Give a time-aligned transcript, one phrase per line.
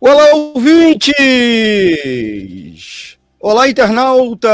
[0.00, 1.18] Olá, ouvintes!
[3.40, 4.52] Olá, internautas!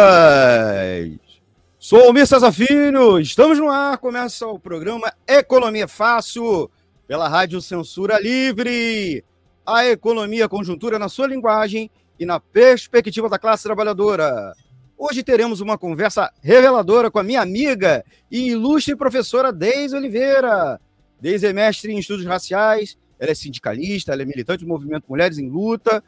[1.79, 6.71] Sou Almir Filho, estamos no ar, começa o programa Economia Fácil,
[7.07, 9.23] pela Rádio Censura Livre.
[9.67, 14.55] A economia conjuntura na sua linguagem e na perspectiva da classe trabalhadora.
[14.97, 20.81] Hoje teremos uma conversa reveladora com a minha amiga e ilustre professora Deise Oliveira.
[21.21, 25.39] Deise é mestre em estudos raciais ela é sindicalista, ela é militante do movimento Mulheres
[25.39, 26.03] em Luta,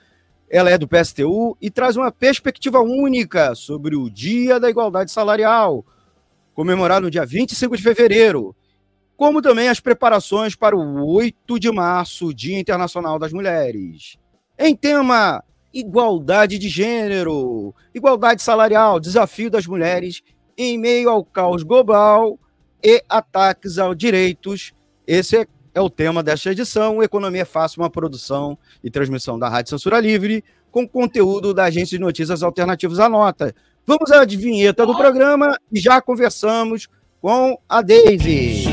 [0.48, 5.84] ela é do PSTU e traz uma perspectiva única sobre o Dia da Igualdade Salarial,
[6.54, 8.54] comemorado no dia 25 de fevereiro,
[9.16, 14.16] como também as preparações para o 8 de março, Dia Internacional das Mulheres.
[14.58, 15.42] Em tema
[15.72, 20.22] igualdade de gênero, igualdade salarial, desafio das mulheres
[20.56, 22.38] em meio ao caos global
[22.82, 24.72] e ataques aos direitos.
[25.06, 25.46] Esse é
[25.76, 27.02] é o tema desta edição.
[27.02, 31.98] Economia é Fácil, uma produção e transmissão da Rádio Censura Livre, com conteúdo da agência
[31.98, 33.54] de notícias alternativas à nota.
[33.86, 36.88] Vamos à vinheta do programa e já conversamos
[37.20, 38.64] com a Daisy.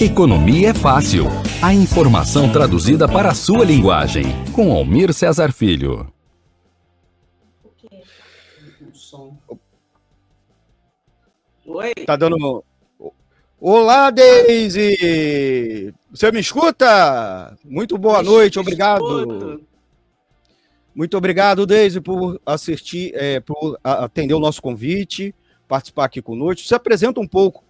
[0.00, 1.26] Economia é Fácil.
[1.62, 4.24] A informação traduzida para a sua linguagem.
[4.52, 6.12] Com Almir Cesar Filho.
[11.66, 11.92] Oi.
[12.04, 12.64] Tá dando
[13.60, 15.92] Olá, Deise!
[16.12, 17.58] Você me escuta?
[17.64, 19.60] Muito boa noite, obrigado.
[20.94, 25.34] Muito obrigado, Deise, por assistir, é, por atender o nosso convite,
[25.66, 26.68] participar aqui conosco.
[26.68, 27.64] Se apresenta um pouco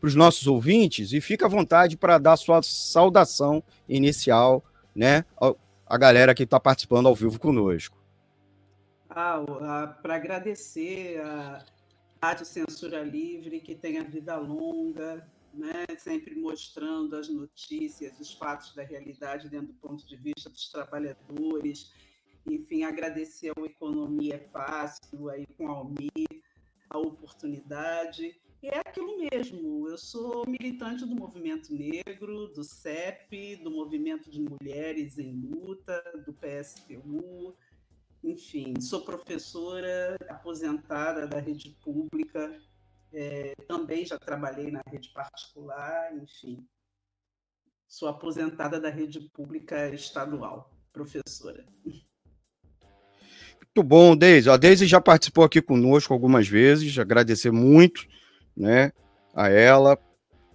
[0.00, 4.60] para os nossos ouvintes e fica à vontade para dar sua saudação inicial,
[4.92, 5.24] né,
[5.86, 7.96] a galera que está participando ao vivo conosco.
[9.08, 11.64] Ah, para agradecer a
[12.24, 15.84] Rádio Censura Livre, que tenha vida longa, né?
[15.98, 21.92] sempre mostrando as notícias, os fatos da realidade dentro do ponto de vista dos trabalhadores.
[22.48, 26.44] Enfim, agradecer ao Economia Fácil, aí com a Almir,
[26.90, 28.40] a oportunidade.
[28.62, 34.40] E é aquilo mesmo, eu sou militante do movimento negro, do CEP, do movimento de
[34.40, 37.56] mulheres em luta, do PSTU,
[38.22, 42.56] enfim, sou professora aposentada da rede pública,
[43.12, 46.64] é, também já trabalhei na rede particular, enfim.
[47.86, 51.66] Sou aposentada da rede pública estadual, professora.
[51.84, 54.48] Muito bom, Deise.
[54.48, 58.06] A Deise já participou aqui conosco algumas vezes, agradecer muito
[58.56, 58.92] né,
[59.34, 59.98] a ela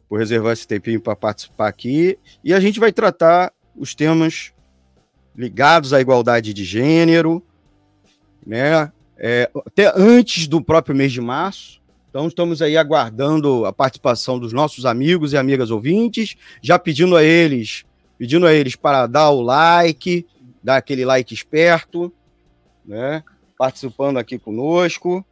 [0.07, 2.17] por reservar esse tempinho para participar aqui.
[2.43, 4.53] E a gente vai tratar os temas
[5.35, 7.45] ligados à igualdade de gênero,
[8.47, 8.91] né?
[9.17, 11.81] É, até antes do próprio mês de março.
[12.09, 17.23] Então, estamos aí aguardando a participação dos nossos amigos e amigas ouvintes, já pedindo a
[17.23, 17.83] eles,
[18.17, 20.25] pedindo a eles para dar o like,
[20.63, 22.11] dar aquele like esperto,
[22.85, 23.23] né?
[23.57, 25.25] Participando aqui conosco.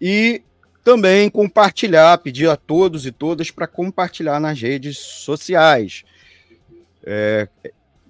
[0.00, 0.42] E
[0.84, 6.04] também compartilhar, pedir a todos e todas para compartilhar nas redes sociais.
[7.02, 7.48] É,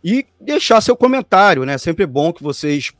[0.02, 1.76] e deixar seu comentário, né?
[1.78, 2.92] Sempre bom que vocês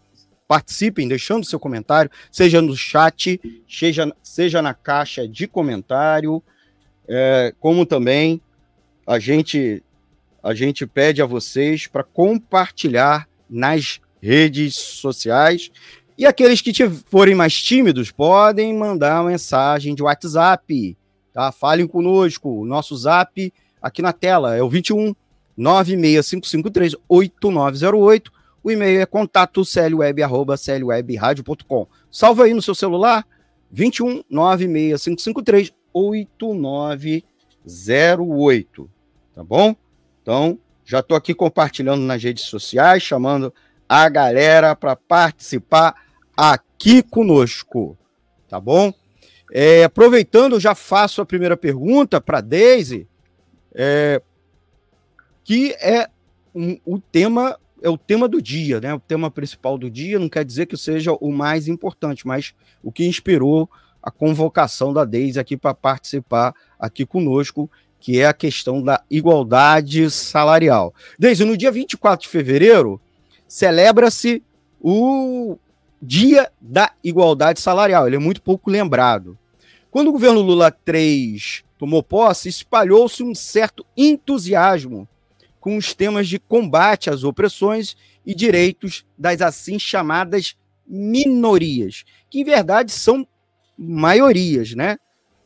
[0.47, 6.43] participem, deixando seu comentário, seja no chat, seja, seja na caixa de comentário,
[7.07, 8.41] é, como também
[9.07, 9.83] a gente
[10.43, 15.71] a gente pede a vocês para compartilhar nas redes sociais.
[16.17, 16.73] E aqueles que
[17.11, 20.97] forem mais tímidos podem mandar uma mensagem de WhatsApp,
[21.33, 21.53] tá?
[21.53, 22.65] Falem conosco.
[22.65, 23.53] Nosso zap
[23.83, 25.15] aqui na tela é o 21
[25.59, 28.31] 965538908.
[28.63, 31.89] O e-mail é contato clweb.clwebradio.com.
[32.11, 33.27] Salva aí no seu celular,
[33.71, 38.91] 21 96553 8908.
[39.35, 39.77] Tá bom?
[40.23, 43.53] Então, já estou aqui compartilhando nas redes sociais, chamando
[43.89, 45.95] a galera para participar
[46.37, 47.99] aqui conosco.
[48.49, 48.93] Tá bom?
[49.53, 53.09] É, aproveitando, já faço a primeira pergunta para Daisy.
[53.75, 54.23] É,
[55.49, 56.11] que é
[56.55, 58.93] um, o tema é o tema do dia, né?
[58.93, 62.53] O tema principal do dia não quer dizer que seja o mais importante, mas
[62.83, 63.67] o que inspirou
[64.03, 70.11] a convocação da Deise aqui para participar aqui conosco, que é a questão da igualdade
[70.11, 70.93] salarial.
[71.19, 73.01] Deise, no dia 24 de fevereiro,
[73.49, 74.43] celebra-se
[74.79, 75.57] o
[76.03, 78.07] Dia da Igualdade Salarial.
[78.07, 79.39] Ele é muito pouco lembrado.
[79.91, 81.39] Quando o governo Lula III
[81.79, 85.09] tomou posse, espalhou-se um certo entusiasmo
[85.61, 90.57] com os temas de combate às opressões e direitos das assim chamadas
[90.87, 93.27] minorias, que em verdade são
[93.77, 94.99] maiorias, né?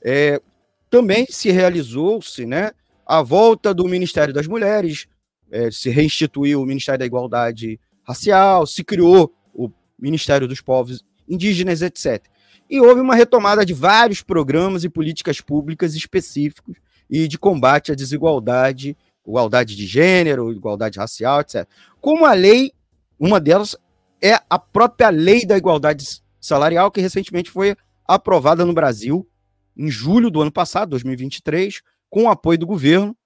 [0.02, 0.40] É,
[0.88, 2.72] também se realizou-se, né,
[3.06, 5.06] a volta do Ministério das Mulheres,
[5.50, 11.82] é, se reinstituiu o Ministério da Igualdade Racial, se criou o Ministério dos Povos Indígenas,
[11.82, 12.24] etc.
[12.68, 16.76] E houve uma retomada de vários programas e políticas públicas específicos
[17.08, 21.66] e de combate à desigualdade igualdade de gênero, igualdade racial, etc.
[22.00, 22.72] Como a lei,
[23.18, 23.76] uma delas
[24.20, 26.04] é a própria lei da igualdade
[26.40, 29.28] salarial, que recentemente foi aprovada no Brasil,
[29.76, 31.80] em julho do ano passado, 2023,
[32.10, 33.16] com o apoio do governo.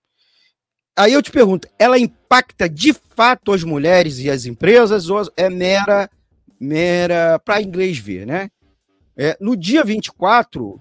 [0.97, 5.51] Aí eu te pergunto, ela impacta de fato as mulheres e as empresas ou é
[5.51, 6.09] mera,
[6.59, 8.49] mera para inglês ver, né?
[9.17, 10.81] É, no dia 24,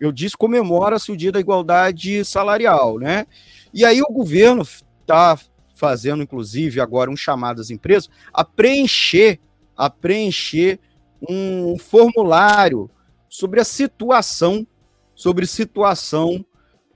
[0.00, 3.26] eu disse, comemora-se o dia da igualdade salarial, né?
[3.72, 5.38] E aí o governo está
[5.74, 9.38] fazendo, inclusive, agora um chamado às empresas a preencher,
[9.76, 10.80] a preencher
[11.28, 12.90] um formulário
[13.28, 14.66] sobre a situação,
[15.14, 16.44] sobre situação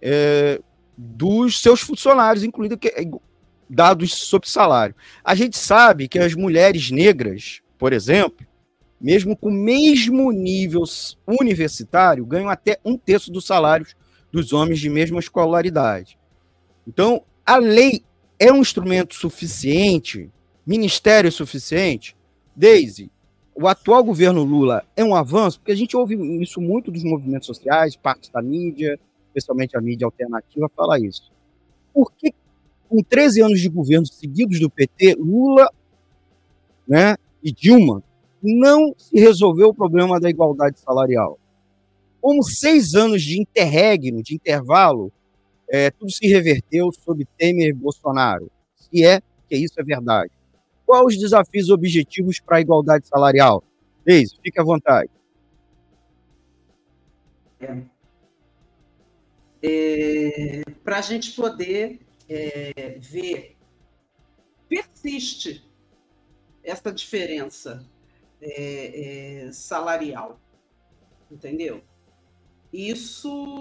[0.01, 0.61] é,
[0.97, 3.05] dos seus funcionários, incluindo que, é,
[3.69, 4.95] dados sobre salário.
[5.25, 8.47] A gente sabe que as mulheres negras, por exemplo,
[9.01, 10.83] mesmo com o mesmo nível
[11.27, 13.95] universitário, ganham até um terço dos salários
[14.31, 16.20] dos homens de mesma escolaridade.
[16.91, 18.03] Então, a lei
[18.37, 20.29] é um instrumento suficiente,
[20.67, 22.17] ministério suficiente?
[22.57, 23.09] Daisy,
[23.55, 25.61] o atual governo Lula é um avanço?
[25.61, 28.99] Porque a gente ouve isso muito dos movimentos sociais, partes da mídia,
[29.29, 31.31] especialmente a mídia alternativa, fala isso.
[31.95, 32.35] Por que,
[32.89, 35.71] com 13 anos de governo seguidos do PT, Lula
[36.89, 38.03] né, e Dilma
[38.43, 41.39] não se resolveu o problema da igualdade salarial?
[42.21, 45.13] Como seis anos de interregno, de intervalo,
[45.71, 48.51] é, tudo se reverteu sob Temer e Bolsonaro.
[48.75, 50.33] Se é que isso é verdade.
[50.85, 53.63] Quais os desafios objetivos para a igualdade salarial?
[54.05, 55.11] Deise, fique à vontade.
[57.61, 57.83] É.
[59.63, 63.57] É, para a gente poder é, ver,
[64.69, 65.69] persiste
[66.65, 67.87] essa diferença
[68.41, 70.41] é, é, salarial,
[71.31, 71.83] entendeu?
[72.73, 73.61] Isso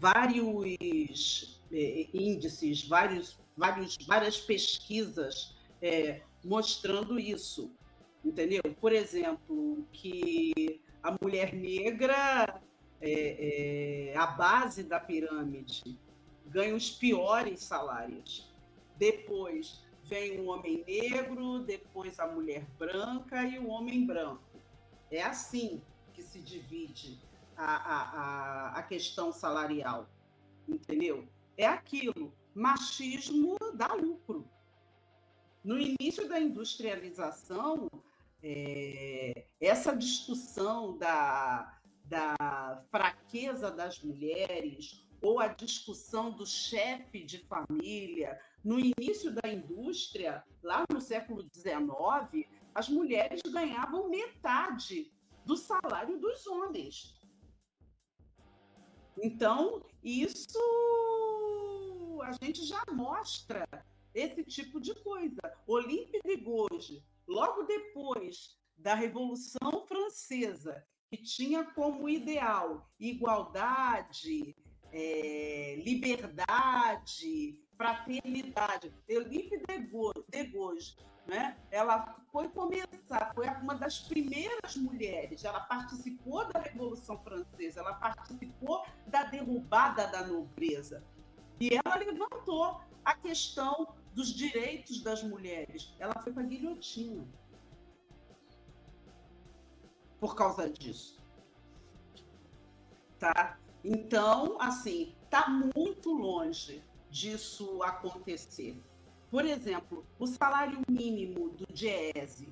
[0.01, 7.71] vários é, índices, vários, vários, várias pesquisas é, mostrando isso,
[8.25, 8.63] entendeu?
[8.79, 12.59] Por exemplo, que a mulher negra,
[12.99, 15.99] é, a base da pirâmide,
[16.47, 18.51] ganha os piores salários.
[18.97, 24.59] Depois, vem o homem negro, depois a mulher branca e o homem branco.
[25.09, 25.81] É assim
[26.13, 27.17] que se divide
[27.55, 30.09] a, a, a questão salarial,
[30.67, 31.25] entendeu?
[31.57, 34.45] É aquilo, machismo dá lucro.
[35.63, 37.87] No início da industrialização,
[38.43, 48.37] é, essa discussão da, da fraqueza das mulheres ou a discussão do chefe de família,
[48.63, 55.11] no início da indústria, lá no século XIX, as mulheres ganhavam metade
[55.45, 57.19] do salário dos homens.
[59.21, 60.59] Então, isso
[62.23, 63.67] a gente já mostra
[64.13, 65.41] esse tipo de coisa.
[65.67, 74.55] Olympe de Gouges, logo depois da Revolução Francesa, que tinha como ideal igualdade,
[74.91, 78.93] é, liberdade, fraternidade.
[79.07, 80.97] Elipe de Gouges,
[81.27, 81.57] né?
[81.71, 88.85] ela foi começar, foi uma das primeiras mulheres, ela participou da Revolução Francesa, ela participou
[89.07, 91.03] da derrubada da nobreza.
[91.59, 95.93] E ela levantou a questão dos direitos das mulheres.
[95.99, 97.27] Ela foi para a guilhotina
[100.19, 101.19] por causa disso.
[103.17, 103.59] Tá?
[103.83, 108.81] Então, assim, está muito longe disso acontecer.
[109.29, 112.49] Por exemplo, o salário mínimo do DIEESE.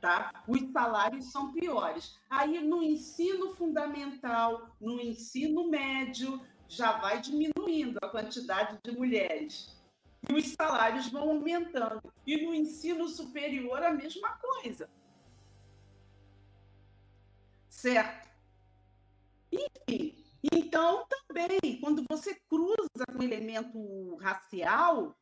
[0.00, 0.44] Tá?
[0.46, 2.16] Os salários são piores.
[2.30, 9.76] Aí no ensino fundamental, no ensino médio, já vai diminuindo a quantidade de mulheres
[10.28, 12.12] e os salários vão aumentando.
[12.24, 14.88] E no ensino superior, a mesma coisa.
[17.68, 18.27] Certo?
[19.52, 20.14] Enfim,
[20.52, 25.16] então também, quando você cruza com o elemento racial,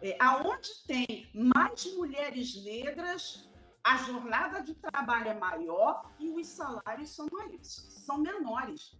[0.00, 3.48] é, aonde tem mais mulheres negras,
[3.84, 7.68] a jornada de trabalho é maior e os salários são, maiores,
[8.06, 8.96] são menores.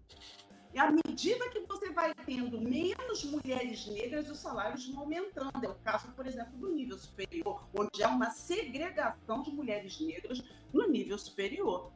[0.75, 5.63] E à medida que você vai tendo menos mulheres negras, os salários vão aumentando.
[5.63, 10.43] É o caso, por exemplo, do nível superior, onde há uma segregação de mulheres negras
[10.73, 11.93] no nível superior.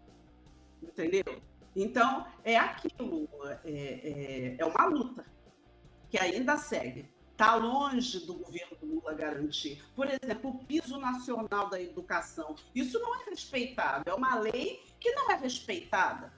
[0.82, 1.24] Entendeu?
[1.76, 3.28] Então, é aquilo,
[3.62, 5.26] é, é, é uma luta
[6.08, 7.14] que ainda segue.
[7.32, 9.84] Está longe do governo Lula garantir.
[9.94, 12.54] Por exemplo, o piso nacional da educação.
[12.74, 14.08] Isso não é respeitado.
[14.08, 16.32] É uma lei que não é respeitada.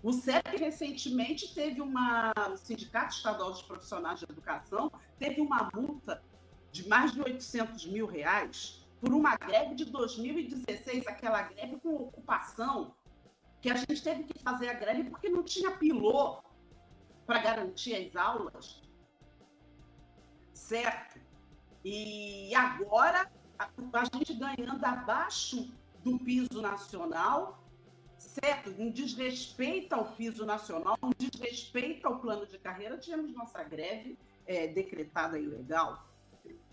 [0.00, 2.32] O CEP recentemente teve uma.
[2.52, 6.22] O Sindicato Estadual dos Profissionais de Educação teve uma multa
[6.70, 12.94] de mais de 800 mil reais por uma greve de 2016, aquela greve com ocupação,
[13.64, 16.44] que a gente teve que fazer a greve porque não tinha piloto
[17.24, 18.82] para garantir as aulas.
[20.52, 21.18] Certo?
[21.82, 23.26] E agora,
[23.58, 25.72] a, gente ganhando abaixo
[26.04, 27.64] do piso nacional,
[28.18, 34.18] certo, em desrespeito ao piso nacional, em desrespeito ao plano de carreira, tivemos nossa greve
[34.44, 36.06] é, decretada ilegal.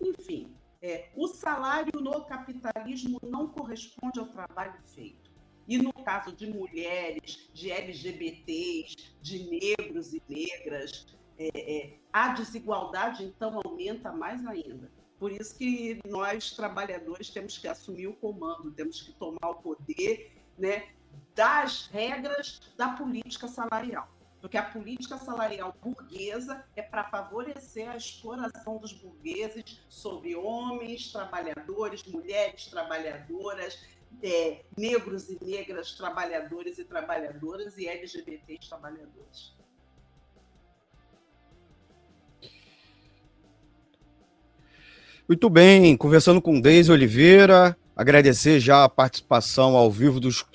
[0.01, 5.30] Enfim, é, o salário no capitalismo não corresponde ao trabalho feito.
[5.67, 11.05] E no caso de mulheres, de LGBTs, de negros e negras,
[11.37, 14.91] é, é, a desigualdade então aumenta mais ainda.
[15.17, 20.35] Por isso que nós, trabalhadores, temos que assumir o comando, temos que tomar o poder
[20.57, 20.89] né,
[21.35, 24.09] das regras da política salarial.
[24.41, 32.03] Porque a política salarial burguesa é para favorecer a exploração dos burgueses sobre homens, trabalhadores,
[32.05, 33.79] mulheres trabalhadoras,
[34.23, 39.55] é, negros e negras trabalhadores e trabalhadoras e LGBTs trabalhadores.
[45.27, 50.45] Muito bem, conversando com Deise Oliveira, agradecer já a participação ao vivo dos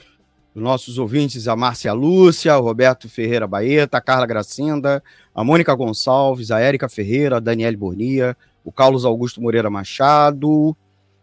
[0.55, 5.03] nossos ouvintes, a Márcia Lúcia, o Roberto Ferreira Baeta, a Carla Gracinda,
[5.35, 10.77] a Mônica Gonçalves, a Érica Ferreira, a Daniele Bornia, o Carlos Augusto Moreira Machado,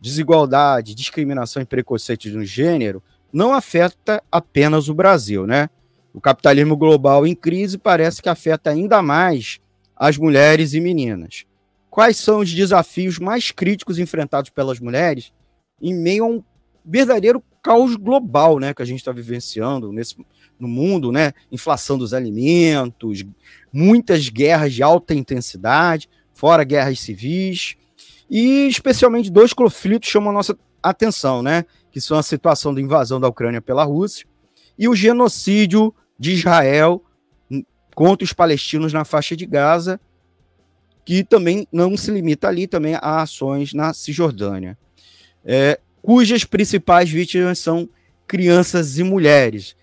[0.00, 3.02] desigualdade, discriminação e preconceito no gênero
[3.32, 5.68] não afeta apenas o Brasil, né?
[6.12, 9.58] O capitalismo global em crise parece que afeta ainda mais
[9.96, 11.44] as mulheres e meninas.
[11.90, 15.32] Quais são os desafios mais críticos enfrentados pelas mulheres
[15.82, 16.44] em meio a um
[16.84, 20.14] verdadeiro caos global, né, que a gente está vivenciando nesse,
[20.60, 21.32] no mundo, né?
[21.50, 23.24] Inflação dos alimentos,
[23.72, 27.74] muitas guerras de alta intensidade, fora guerras civis,
[28.28, 31.64] e especialmente dois conflitos chamam a nossa atenção, né?
[31.90, 34.26] Que são a situação da invasão da Ucrânia pela Rússia
[34.78, 37.02] e o genocídio de Israel
[37.94, 39.98] contra os palestinos na faixa de Gaza,
[41.02, 44.76] que também não se limita ali também a ações na Cisjordânia,
[45.44, 47.88] é, cujas principais vítimas são
[48.26, 49.74] crianças e mulheres.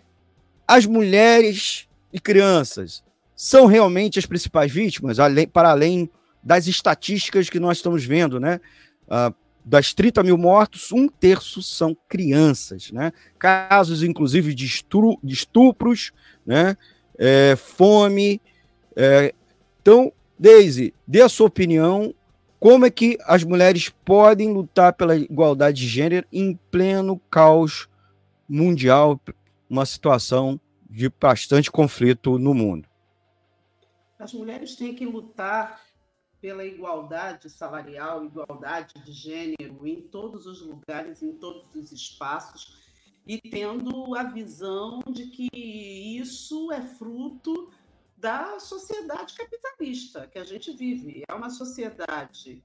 [0.67, 3.03] As mulheres e crianças
[3.36, 6.07] são realmente as principais vítimas, além, para além
[6.43, 8.62] das estatísticas que nós estamos vendo, né?
[9.07, 9.34] Uh,
[9.65, 13.12] das 30 mil mortos, um terço são crianças, né?
[13.39, 16.12] Casos, inclusive, de, estupro, de estupros,
[16.45, 16.77] né?
[17.17, 18.41] é, fome.
[18.95, 19.34] É,
[19.81, 22.13] então, Daisy, dê a sua opinião.
[22.62, 27.89] Como é que as mulheres podem lutar pela igualdade de gênero em pleno caos
[28.47, 29.19] mundial,
[29.67, 32.88] uma situação de bastante conflito no mundo?
[34.19, 35.82] As mulheres têm que lutar
[36.39, 42.78] pela igualdade salarial, igualdade de gênero em todos os lugares, em todos os espaços
[43.26, 47.70] e tendo a visão de que isso é fruto
[48.21, 51.23] da sociedade capitalista que a gente vive.
[51.27, 52.63] É uma sociedade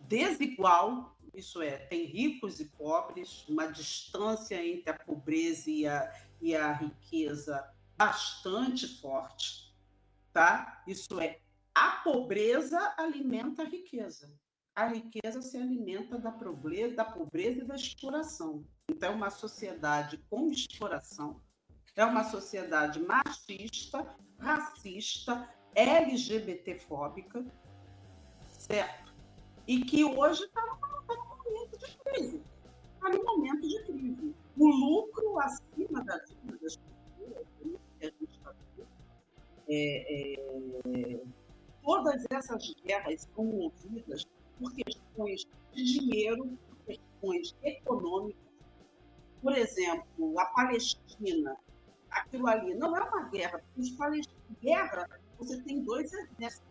[0.00, 6.56] desigual, isso é, tem ricos e pobres, uma distância entre a pobreza e a, e
[6.56, 9.72] a riqueza bastante forte,
[10.32, 10.82] tá?
[10.88, 11.38] Isso é,
[11.72, 14.28] a pobreza alimenta a riqueza
[14.74, 18.64] a riqueza se alimenta da pobreza, da pobreza e da exploração.
[18.90, 21.42] Então, é uma sociedade com exploração,
[21.94, 27.44] é uma sociedade machista, racista, LGBTfóbica,
[28.48, 29.14] certo?
[29.66, 32.42] E que hoje está num momento de crise.
[32.94, 34.34] Está num momento de crise.
[34.58, 38.40] O lucro acima da vida das pessoas, que a gente
[38.76, 38.88] vendo,
[39.68, 41.20] é, é,
[41.82, 44.26] todas essas guerras são movidas
[44.58, 48.42] por questões de dinheiro, por questões econômicas.
[49.40, 51.56] Por exemplo, a Palestina,
[52.12, 56.62] aquilo ali não é uma guerra, os palestinos, guerra, você tem dois exércitos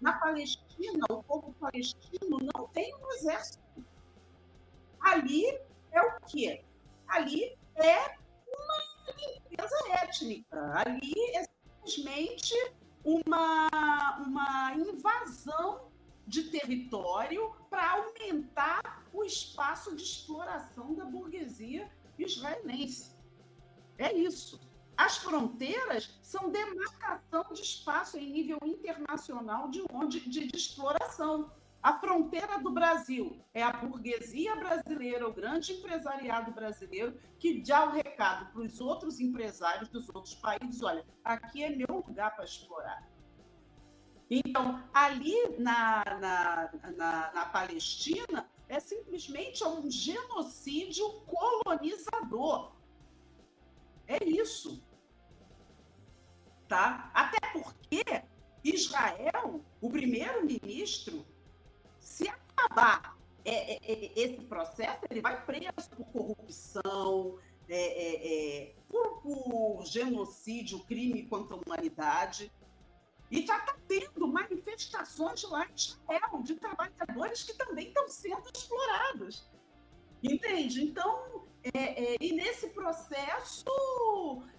[0.00, 3.62] Na Palestina, o povo palestino não tem um exército.
[5.00, 5.58] Ali
[5.92, 6.64] é o quê?
[7.08, 10.72] Ali é uma limpeza étnica.
[10.86, 11.44] Ali é
[11.84, 12.54] simplesmente
[13.04, 13.68] uma,
[14.18, 15.88] uma invasão
[16.26, 23.13] de território para aumentar o espaço de exploração da burguesia israelense.
[23.98, 24.60] É isso.
[24.96, 31.50] As fronteiras são demarcação de espaço em nível internacional de onde de, de exploração.
[31.82, 37.90] A fronteira do Brasil é a burguesia brasileira, o grande empresariado brasileiro, que dá o
[37.92, 43.06] recado para os outros empresários dos outros países: olha, aqui é meu lugar para explorar.
[44.30, 52.72] Então, ali na, na, na, na Palestina, é simplesmente um genocídio colonizador.
[54.06, 54.82] É isso.
[56.68, 57.10] Tá?
[57.14, 58.22] Até porque
[58.62, 61.26] Israel, o primeiro-ministro,
[61.98, 67.38] se acabar é, é, é, esse processo ele vai preso por corrupção,
[67.68, 72.50] é, por, por, genocídio, crime contra a humanidade.
[73.30, 79.50] E já está tendo manifestações lá em Israel de trabalhadores que também estão sendo explorados.
[80.22, 80.82] Entende?
[80.82, 83.64] Então, é, é, e nesse processo,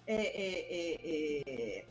[0.06, 1.86] é,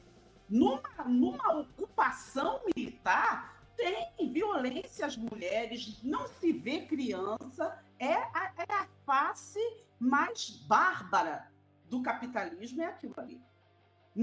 [0.50, 8.74] numa, numa ocupação militar, tem violência às mulheres, não se vê criança, é a, é
[8.74, 9.60] a face
[10.00, 11.52] mais bárbara
[11.90, 13.42] do capitalismo, é aquilo ali.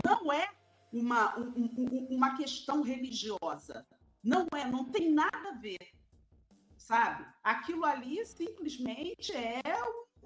[0.04, 0.48] Não é
[0.92, 3.86] uma, um, uma questão religiosa.
[4.22, 5.92] Não é, não tem nada a ver.
[6.76, 7.26] Sabe?
[7.42, 9.62] Aquilo ali simplesmente é,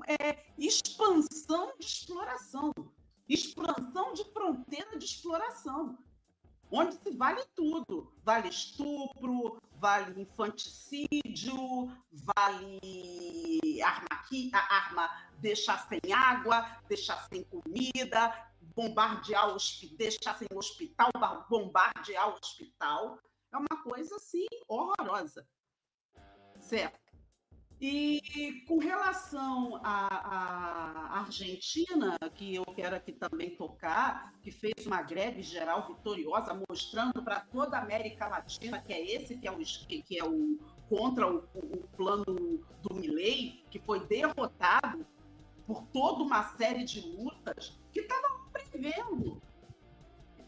[0.07, 2.73] é expansão de exploração
[3.29, 5.99] expansão de fronteira de exploração
[6.71, 8.13] onde se vale tudo.
[8.25, 11.57] Vale estupro, vale infanticídio,
[12.13, 19.57] vale arma, arma deixar sem água, deixar sem comida, bombardear o
[19.97, 21.11] deixar sem hospital,
[21.49, 23.19] bombardear o hospital.
[23.53, 25.47] É uma coisa assim horrorosa.
[26.61, 27.06] Certo?
[27.79, 35.43] E com relação à, Argentina, que eu quero aqui também tocar, que fez uma greve
[35.43, 40.19] geral vitoriosa, mostrando para toda a América Latina que é esse que é o, que
[40.19, 40.59] é o
[40.89, 42.25] contra o, o plano
[42.83, 45.07] do Milley, que foi derrotado
[45.67, 49.43] por toda uma série de lutas que estavam prevendo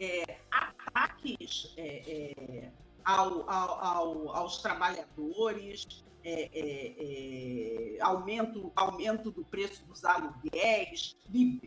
[0.01, 2.73] é, ataques é, é,
[3.05, 11.17] ao, ao, ao, aos trabalhadores, é, é, é, aumento, aumento do preço dos aluguéis,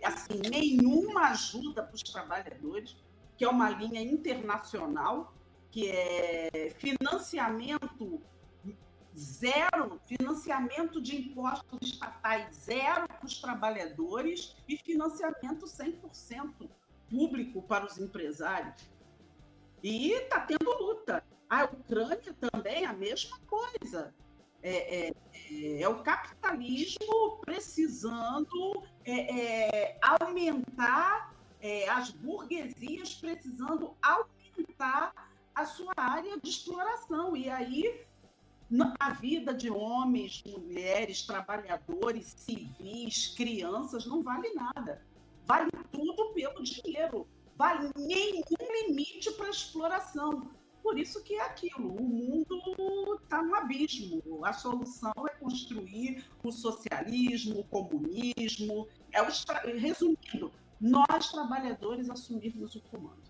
[0.03, 2.95] assim, nenhuma ajuda para os trabalhadores,
[3.37, 5.33] que é uma linha internacional,
[5.71, 8.21] que é financiamento
[9.17, 16.69] zero, financiamento de impostos estatais zero para os trabalhadores e financiamento 100%
[17.09, 18.89] público para os empresários.
[19.83, 21.23] E está tendo luta.
[21.49, 24.13] A Ucrânia também a mesma coisa
[24.63, 25.13] é, é,
[25.81, 35.13] é, o capitalismo precisando é, é, aumentar, é, as burguesias precisando aumentar
[35.53, 37.35] a sua área de exploração.
[37.35, 38.05] E aí
[38.99, 45.05] a vida de homens, mulheres, trabalhadores, civis, crianças não vale nada.
[45.45, 47.27] Vale tudo pelo dinheiro.
[47.57, 50.49] Vale nenhum limite para exploração.
[50.81, 54.43] Por isso que é aquilo, o mundo está no abismo.
[54.43, 58.87] A solução é construir o socialismo, o comunismo.
[59.11, 59.27] É o,
[59.77, 63.21] resumindo, nós trabalhadores assumirmos o comando.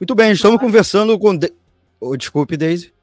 [0.00, 1.36] Muito bem, estamos nós, conversando com.
[1.36, 1.52] De...
[2.00, 2.94] Oh, desculpe, Deise.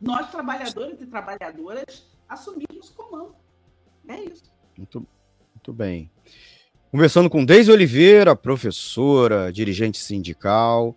[0.00, 3.34] Nós, trabalhadores e trabalhadoras, assumirmos o comando.
[4.08, 4.52] É isso.
[4.76, 5.06] Muito,
[5.54, 6.10] muito bem.
[6.96, 10.96] Conversando com Deise Oliveira, professora, dirigente sindical,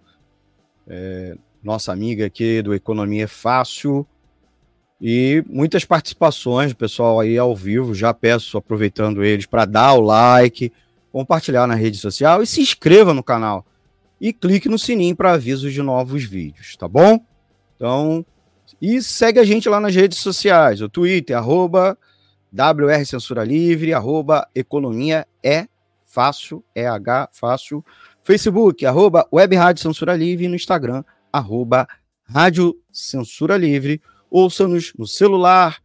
[0.87, 4.07] é, nossa amiga aqui do Economia Fácil,
[5.01, 7.93] e muitas participações pessoal aí ao vivo.
[7.93, 10.71] Já peço, aproveitando eles, para dar o like,
[11.11, 13.65] compartilhar na rede social e se inscreva no canal.
[14.21, 17.19] E clique no sininho para avisos de novos vídeos, tá bom?
[17.75, 18.25] Então,
[18.81, 21.97] e segue a gente lá nas redes sociais, o Twitter, arroba
[22.53, 25.67] WR Censura Livre, arroba Economia é
[26.09, 27.85] fácil, EH, fácil.
[28.23, 30.47] Facebook, arroba Web Rádio Censura Livre.
[30.47, 31.87] No Instagram, arroba
[32.23, 34.01] Rádio Censura Livre.
[34.29, 35.77] Ouça-nos no celular,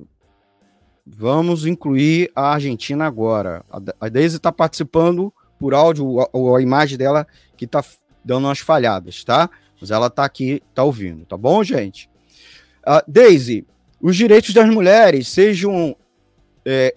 [1.07, 3.65] vamos incluir a Argentina agora.
[3.99, 7.83] A Deise está participando por áudio, a, a imagem dela que está
[8.23, 9.49] dando umas falhadas, tá?
[9.81, 12.11] Mas ela está aqui, está ouvindo, tá bom, gente?
[12.89, 13.67] Uh, Daisy,
[14.01, 15.95] os direitos das mulheres, sejam,
[16.65, 16.95] é,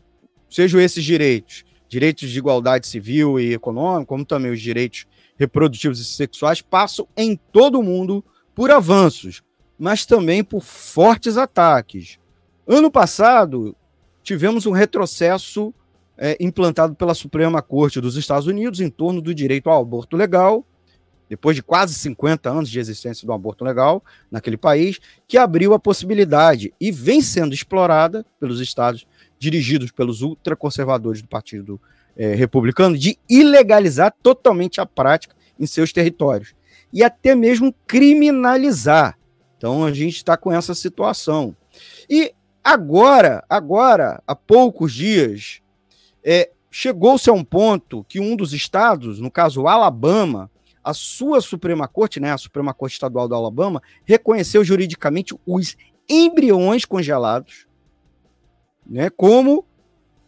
[0.50, 6.06] sejam esses direitos, direitos de igualdade civil e econômica, como também os direitos reprodutivos e
[6.06, 8.24] sexuais, passam em todo o mundo
[8.56, 9.44] por avanços,
[9.78, 12.18] mas também por fortes ataques.
[12.66, 13.76] Ano passado,
[14.24, 15.74] tivemos um retrocesso
[16.18, 20.66] é, implantado pela Suprema Corte dos Estados Unidos em torno do direito ao aborto legal
[21.32, 25.80] depois de quase 50 anos de existência do aborto legal naquele país, que abriu a
[25.80, 29.08] possibilidade e vem sendo explorada pelos estados
[29.40, 31.80] dirigidos pelos ultraconservadores do Partido
[32.18, 36.54] é, Republicano de ilegalizar totalmente a prática em seus territórios
[36.92, 39.18] e até mesmo criminalizar.
[39.58, 41.56] Então a gente está com essa situação.
[42.10, 45.62] E agora, agora, há poucos dias,
[46.22, 50.51] é, chegou-se a um ponto que um dos estados, no caso Alabama,
[50.84, 55.76] a sua Suprema Corte, né, a Suprema Corte Estadual do Alabama, reconheceu juridicamente os
[56.10, 57.68] embriões congelados,
[58.86, 59.66] né, como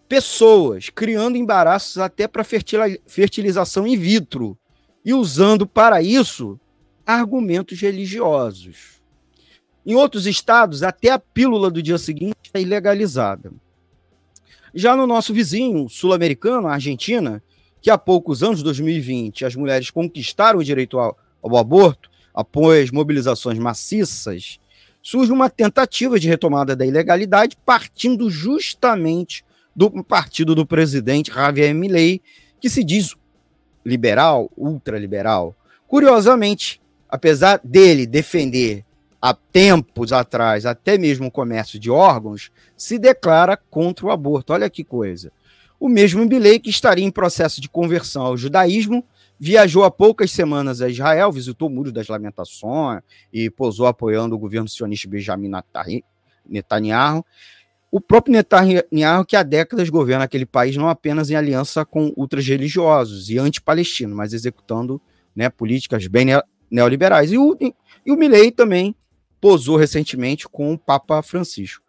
[0.07, 4.57] pessoas, criando embaraços até para fertilização in vitro
[5.03, 6.59] e usando para isso
[7.05, 9.01] argumentos religiosos.
[9.85, 13.51] Em outros estados, até a pílula do dia seguinte é ilegalizada.
[14.73, 17.43] Já no nosso vizinho sul-americano, a Argentina,
[17.83, 23.59] que há poucos anos, 2020, as mulheres conquistaram o direito ao, ao aborto após mobilizações
[23.59, 24.57] maciças,
[25.01, 29.43] surge uma tentativa de retomada da ilegalidade partindo justamente
[29.75, 32.21] do partido do presidente Javier Milei,
[32.61, 33.15] que se diz
[33.85, 35.53] liberal, ultraliberal.
[35.85, 38.85] Curiosamente, apesar dele defender
[39.21, 44.53] há tempos atrás até mesmo o comércio de órgãos, se declara contra o aborto.
[44.53, 45.33] Olha que coisa.
[45.83, 49.03] O mesmo Bilei, que estaria em processo de conversão ao judaísmo,
[49.37, 53.01] viajou há poucas semanas a Israel, visitou o Muro das Lamentações
[53.33, 55.51] e posou apoiando o governo sionista Benjamin
[56.47, 57.25] Netanyahu.
[57.91, 62.47] O próprio Netanyahu, que há décadas governa aquele país não apenas em aliança com ultras
[62.47, 65.01] religiosos e anti-palestinos, mas executando
[65.35, 66.27] né, políticas bem
[66.71, 67.29] neoliberais.
[67.33, 68.95] E o, e o Milley também
[69.41, 71.82] posou recentemente com o Papa Francisco.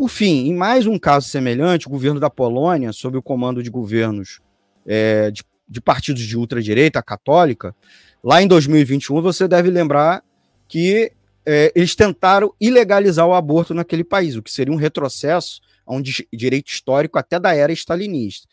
[0.00, 3.68] Por fim, em mais um caso semelhante, o governo da Polônia, sob o comando de
[3.68, 4.40] governos
[4.86, 7.76] é, de, de partidos de ultradireita católica,
[8.24, 10.24] lá em 2021, você deve lembrar
[10.66, 11.12] que
[11.44, 16.00] é, eles tentaram ilegalizar o aborto naquele país, o que seria um retrocesso a um
[16.00, 18.48] direito histórico até da era stalinista.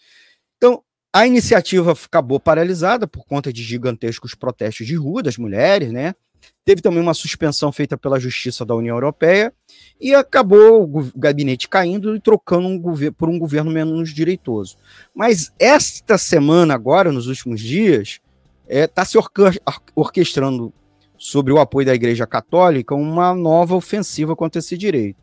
[0.58, 0.84] Então,
[1.14, 6.14] a iniciativa acabou paralisada por conta de gigantescos protestos de rua das mulheres, né?
[6.66, 9.54] Teve também uma suspensão feita pela Justiça da União Europeia
[10.00, 12.82] e acabou o gabinete caindo e trocando um
[13.12, 14.78] por um governo menos direitoso.
[15.14, 18.20] Mas esta semana, agora, nos últimos dias,
[18.68, 19.18] está é, tá se
[19.96, 20.74] orquestrando
[21.18, 25.18] sobre o apoio da Igreja Católica uma nova ofensiva contra esse direito.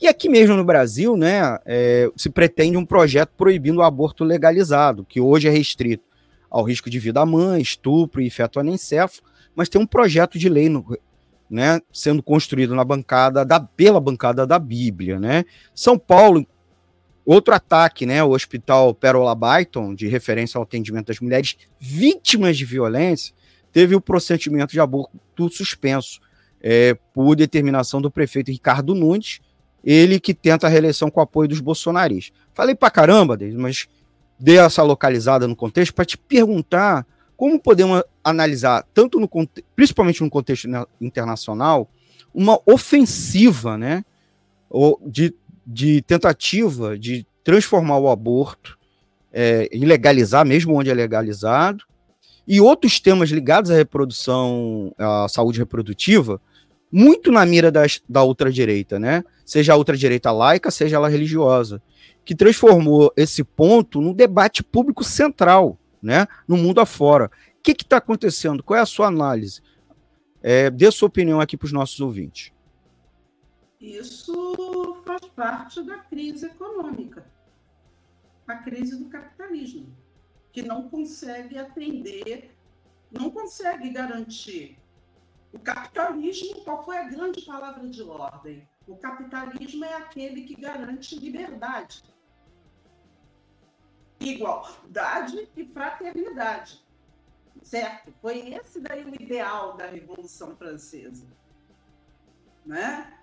[0.00, 5.04] E aqui mesmo no Brasil, né, é, se pretende um projeto proibindo o aborto legalizado,
[5.04, 6.04] que hoje é restrito
[6.48, 10.48] ao risco de vida à mãe, estupro e feto anencefalo, mas tem um projeto de
[10.48, 10.86] lei no,
[11.50, 15.44] né, sendo construído na bancada da, pela bancada da Bíblia, né?
[15.74, 16.46] São Paulo,
[17.24, 22.64] outro ataque, né, o Hospital Perola Byton, de referência ao atendimento das mulheres vítimas de
[22.64, 23.34] violência,
[23.72, 26.20] teve o procedimento de aborto suspenso
[26.62, 29.40] é, por determinação do prefeito Ricardo Nunes,
[29.82, 32.38] ele que tenta a reeleição com o apoio dos bolsonaristas.
[32.52, 33.88] Falei pra caramba, mas
[34.38, 39.28] dei essa localizada no contexto para te perguntar como podemos analisar, tanto no
[39.74, 40.68] principalmente no contexto
[41.00, 41.90] internacional,
[42.34, 44.04] uma ofensiva, né,
[45.06, 45.34] de,
[45.66, 48.78] de tentativa de transformar o aborto
[49.32, 51.84] é, em legalizar, mesmo onde é legalizado,
[52.46, 56.40] e outros temas ligados à reprodução, à saúde reprodutiva,
[56.90, 59.22] muito na mira das, da ultradireita, né?
[59.44, 61.80] Seja a ultradireita laica, seja ela religiosa,
[62.24, 67.30] que transformou esse ponto num debate público central né, no mundo afora.
[67.62, 68.62] Que está acontecendo?
[68.62, 69.60] Qual é a sua análise?
[70.42, 72.52] É, dê sua opinião aqui para os nossos ouvintes.
[73.80, 77.26] Isso faz parte da crise econômica,
[78.46, 79.94] a crise do capitalismo,
[80.52, 82.50] que não consegue atender,
[83.10, 84.78] não consegue garantir.
[85.52, 88.68] O capitalismo, qual foi a grande palavra de ordem?
[88.86, 92.02] O capitalismo é aquele que garante liberdade
[94.20, 96.80] igualdade e fraternidade.
[97.62, 98.12] Certo?
[98.20, 101.26] Foi esse daí o ideal da Revolução Francesa.
[102.64, 103.16] Né?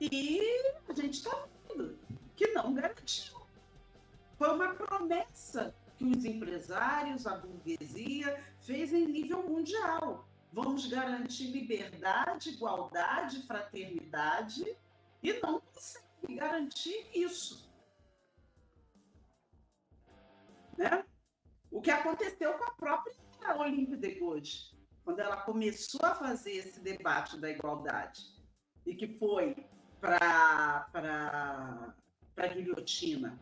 [0.00, 0.40] E
[0.88, 1.98] a gente está vendo
[2.36, 3.40] que não garantiu.
[4.36, 10.26] Foi uma promessa que os empresários, a burguesia, fez em nível mundial.
[10.52, 14.76] Vamos garantir liberdade, igualdade, fraternidade,
[15.22, 17.70] e não consegue garantir isso.
[20.76, 21.04] Né?
[21.70, 23.14] O que aconteceu com a própria
[23.58, 24.74] Olympe de Gouges,
[25.04, 28.20] quando ela começou a fazer esse debate da igualdade
[28.86, 29.56] e que foi
[30.00, 30.86] para
[32.36, 33.40] a guilhotina.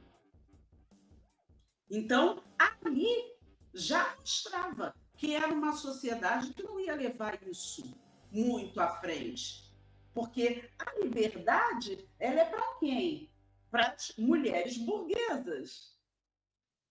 [1.90, 3.37] Então, ali
[3.72, 7.82] já mostrava que era uma sociedade que não ia levar isso
[8.30, 9.68] muito à frente.
[10.12, 13.30] Porque a liberdade, ela é para quem?
[13.70, 15.96] Para as mulheres burguesas,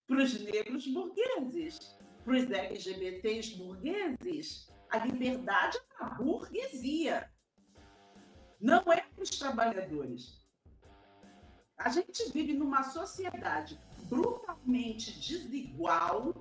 [0.08, 1.97] para os negros burgueses,
[2.28, 4.70] para os LGBTs burgueses.
[4.90, 7.32] A liberdade é a burguesia,
[8.60, 10.46] não é para os trabalhadores.
[11.78, 16.34] A gente vive numa sociedade brutalmente desigual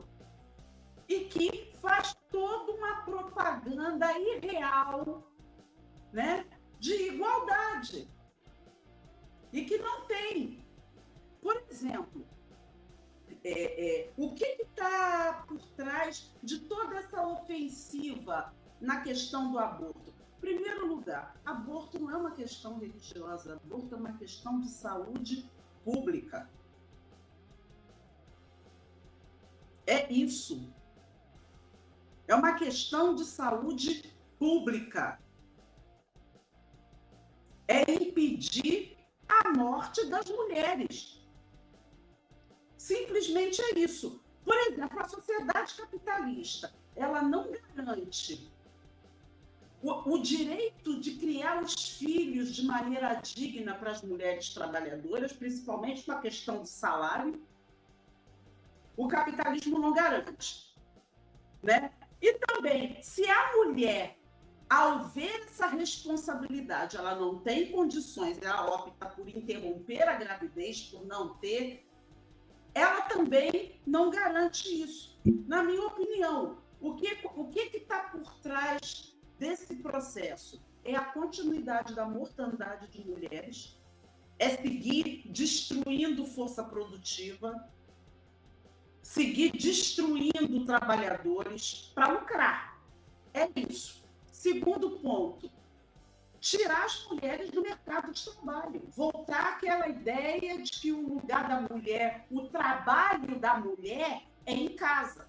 [1.08, 5.30] e que faz toda uma propaganda irreal,
[6.12, 6.46] né,
[6.80, 8.08] de igualdade
[9.52, 10.64] e que não tem.
[11.40, 12.26] Por exemplo,
[13.48, 20.12] é, é, o que está por trás de toda essa ofensiva na questão do aborto?
[20.38, 25.48] Em primeiro lugar, aborto não é uma questão religiosa, aborto é uma questão de saúde
[25.84, 26.50] pública.
[29.86, 30.68] É isso.
[32.26, 35.20] É uma questão de saúde pública.
[37.68, 38.96] É impedir
[39.28, 41.15] a morte das mulheres.
[42.86, 44.22] Simplesmente é isso.
[44.44, 48.48] Por exemplo, a sociedade capitalista, ela não garante
[49.82, 56.06] o, o, direito de criar os filhos de maneira digna para as mulheres trabalhadoras, principalmente
[56.06, 57.44] na questão do salário.
[58.96, 60.72] O capitalismo não garante.
[61.60, 61.90] Né?
[62.22, 64.16] E também, se a mulher,
[64.70, 71.04] ao ver essa responsabilidade, ela não tem condições, ela opta por interromper a gravidez, por
[71.04, 71.85] não ter,
[72.76, 75.18] ela também não garante isso.
[75.46, 80.62] Na minha opinião, o que o que está por trás desse processo?
[80.84, 83.80] É a continuidade da mortandade de mulheres,
[84.38, 87.66] é seguir destruindo força produtiva,
[89.02, 92.78] seguir destruindo trabalhadores para lucrar.
[93.32, 94.04] É isso.
[94.30, 95.50] Segundo ponto,
[96.48, 101.60] tirar as mulheres do mercado de trabalho, voltar àquela ideia de que o lugar da
[101.60, 105.26] mulher, o trabalho da mulher é em casa.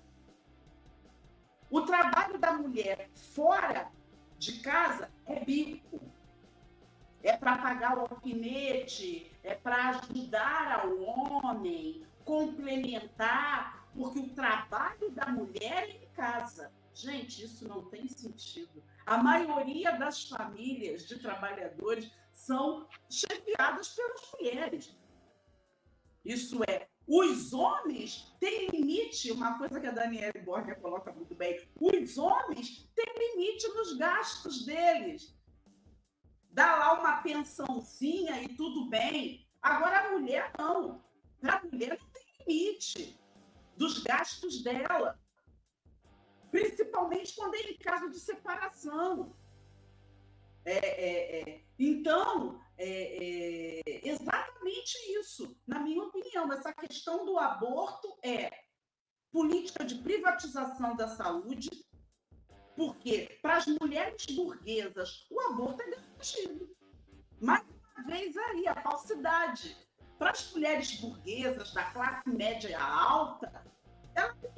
[1.72, 3.92] O trabalho da mulher fora
[4.38, 6.00] de casa é bico.
[7.24, 15.26] É para pagar o alfinete, é para ajudar ao homem, complementar, porque o trabalho da
[15.26, 16.72] mulher é em casa.
[16.94, 18.84] Gente, isso não tem sentido.
[19.08, 24.98] A maioria das famílias de trabalhadores são chefiadas pelas mulheres.
[26.26, 31.58] Isso é, os homens têm limite, uma coisa que a Daniela Borges coloca muito bem,
[31.80, 35.34] os homens têm limite nos gastos deles.
[36.52, 39.48] Dá lá uma pensãozinha e tudo bem.
[39.62, 41.02] Agora a mulher não.
[41.44, 43.18] A mulher não tem limite
[43.78, 45.18] dos gastos dela,
[46.52, 49.36] principalmente quando é em caso de separação.
[50.66, 51.62] É, é, é.
[51.80, 56.52] Então, é, é, exatamente isso, na minha opinião.
[56.52, 58.52] Essa questão do aborto é
[59.32, 61.70] política de privatização da saúde,
[62.76, 66.76] porque para as mulheres burguesas o aborto é garantido.
[67.40, 69.76] Mais uma vez aí, a falsidade.
[70.18, 73.64] Para as mulheres burguesas da classe média alta,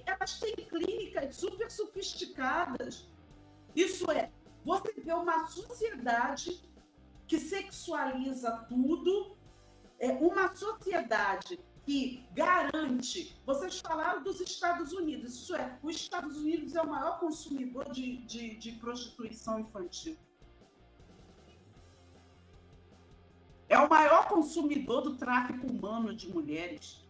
[0.05, 3.07] elas têm clínicas super sofisticadas.
[3.75, 4.31] Isso é,
[4.63, 6.61] você vê uma sociedade
[7.27, 9.37] que sexualiza tudo,
[9.99, 13.39] é uma sociedade que garante.
[13.45, 18.17] Vocês falaram dos Estados Unidos, isso é, os Estados Unidos é o maior consumidor de,
[18.25, 20.17] de, de prostituição infantil.
[23.69, 27.07] é o maior consumidor do tráfico humano de mulheres,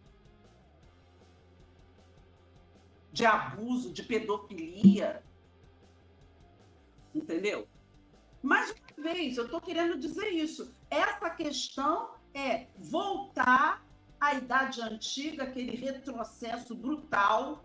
[3.12, 5.22] de abuso, de pedofilia.
[7.14, 7.68] Entendeu?
[8.42, 10.74] Mais uma vez, eu estou querendo dizer isso.
[10.88, 13.84] Essa questão é voltar
[14.20, 17.64] à idade antiga, aquele retrocesso brutal,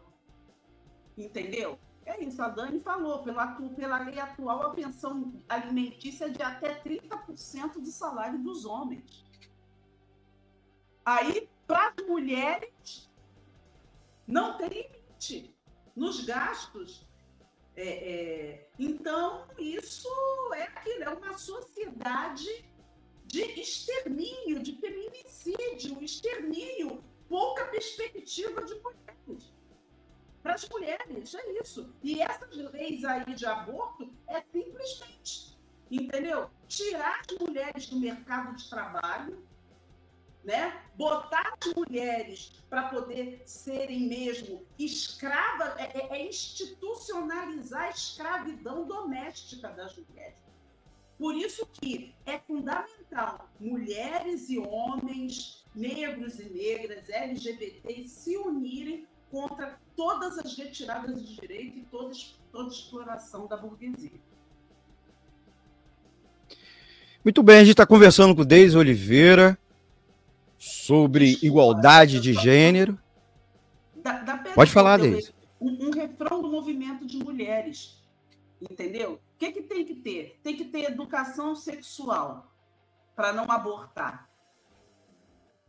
[1.17, 1.78] entendeu?
[2.05, 6.80] É isso, a Dani falou, pela, pela lei atual, a pensão alimentícia é de até
[6.82, 9.26] 30% do salário dos homens.
[11.03, 13.09] Aí, para as mulheres,
[14.28, 14.89] não tem
[15.95, 17.05] nos gastos.
[17.76, 20.09] É, é, então, isso
[20.55, 22.65] é aquilo, é uma sociedade
[23.26, 29.55] de extermínio, de feminicídio, extermínio, pouca perspectiva de mulheres
[30.45, 31.91] para as mulheres, é isso.
[32.03, 35.57] E essas leis aí de aborto é simplesmente,
[35.89, 36.51] entendeu?
[36.67, 39.43] Tirar as mulheres do mercado de trabalho,
[40.45, 40.79] né?
[40.95, 49.69] Botar as mulheres para poder serem mesmo escravas, é, é, é institucionalizar a escravidão doméstica
[49.69, 50.35] das mulheres.
[51.17, 59.79] Por isso que é fundamental mulheres e homens, negros e negras, LGBT se unirem contra
[59.95, 62.13] todas as retiradas de direito e toda,
[62.51, 64.19] toda exploração da burguesia.
[67.23, 69.57] Muito bem, a gente está conversando com Deise Oliveira
[70.66, 72.97] sobre igualdade de gênero.
[73.97, 75.32] Da, da Pode falar, Deise.
[75.61, 78.03] Um, um refrão do movimento de mulheres,
[78.59, 79.13] entendeu?
[79.13, 80.39] O que, que tem que ter?
[80.41, 82.51] Tem que ter educação sexual
[83.16, 84.28] para não abortar,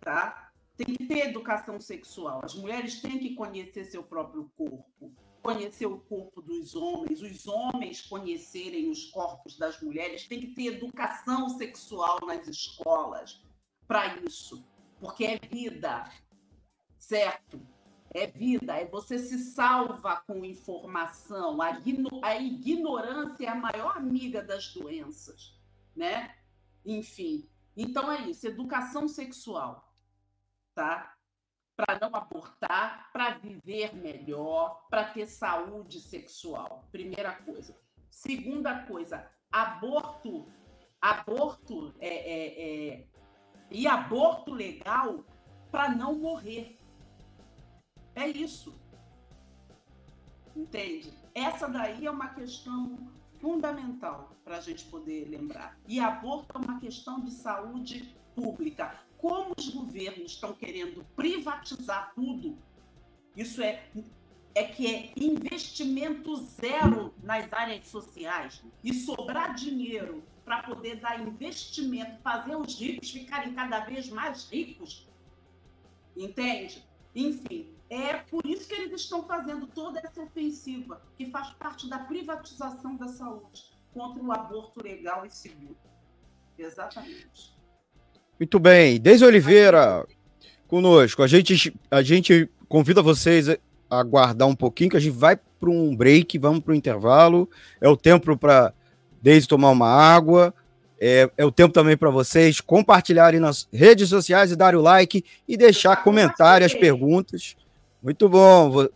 [0.01, 0.51] tá?
[0.79, 2.41] Tem que ter educação sexual.
[2.43, 8.01] As mulheres têm que conhecer seu próprio corpo, conhecer o corpo dos homens, os homens
[8.01, 10.27] conhecerem os corpos das mulheres.
[10.27, 13.43] Tem que ter educação sexual nas escolas
[13.87, 14.65] para isso,
[15.01, 16.05] porque é vida,
[16.99, 17.61] certo?
[18.15, 21.61] É vida, é você se salva com informação.
[21.61, 21.79] A,
[22.23, 25.59] a ignorância é a maior amiga das doenças,
[25.95, 26.35] né?
[26.85, 29.87] Enfim, então é isso, educação sexual
[30.77, 31.17] tá?
[31.75, 36.87] Para não abortar, para viver melhor, para ter saúde sexual.
[36.93, 37.77] Primeira coisa.
[38.11, 40.47] Segunda coisa, aborto,
[41.01, 43.07] aborto é, é, é
[43.71, 45.25] e aborto legal
[45.71, 46.79] para não morrer.
[48.15, 48.75] É isso.
[50.55, 51.13] Entende?
[51.35, 52.97] Essa daí é uma questão
[53.41, 55.79] fundamental para a gente poder lembrar.
[55.87, 62.57] E aborto é uma questão de saúde pública como os governos estão querendo privatizar tudo,
[63.37, 63.83] isso é,
[64.55, 72.23] é que é investimento zero nas áreas sociais e sobrar dinheiro para poder dar investimento,
[72.23, 75.09] fazer os ricos ficarem cada vez mais ricos,
[76.17, 76.85] entende?
[77.13, 81.99] Enfim, é por isso que eles estão fazendo toda essa ofensiva, que faz parte da
[81.99, 85.77] privatização da saúde contra o aborto legal e seguro.
[86.57, 87.57] Exatamente.
[88.39, 89.01] Muito bem.
[89.01, 90.07] Desde Oliveira
[90.69, 91.23] conosco.
[91.23, 93.59] A gente, a gente convida vocês a
[93.91, 97.51] aguardar um pouquinho, que a gente vai para um break, vamos para o intervalo.
[97.81, 98.73] É o tempo para
[99.27, 100.55] Desde tomar uma água.
[101.01, 105.25] É, é o tempo também para vocês compartilharem nas redes sociais e darem o like
[105.49, 107.57] e deixar comentários, perguntas.
[108.01, 108.87] Muito bom.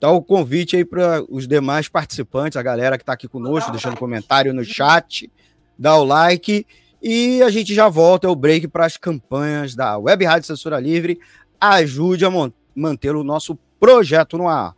[0.00, 3.96] Dá o convite aí para os demais participantes, a galera que está aqui conosco, deixando
[3.96, 5.28] comentário no chat,
[5.76, 6.64] dá o like.
[7.02, 11.18] E a gente já volta ao break para as campanhas da Web Rádio Censura Livre.
[11.60, 12.30] Ajude a
[12.76, 14.77] manter o nosso projeto no ar.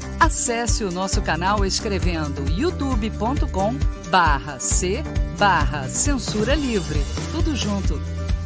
[0.21, 3.73] Acesse o nosso canal escrevendo youtube.com
[4.11, 5.01] barra C
[5.35, 6.99] barra Censura Livre.
[7.31, 7.99] Tudo junto.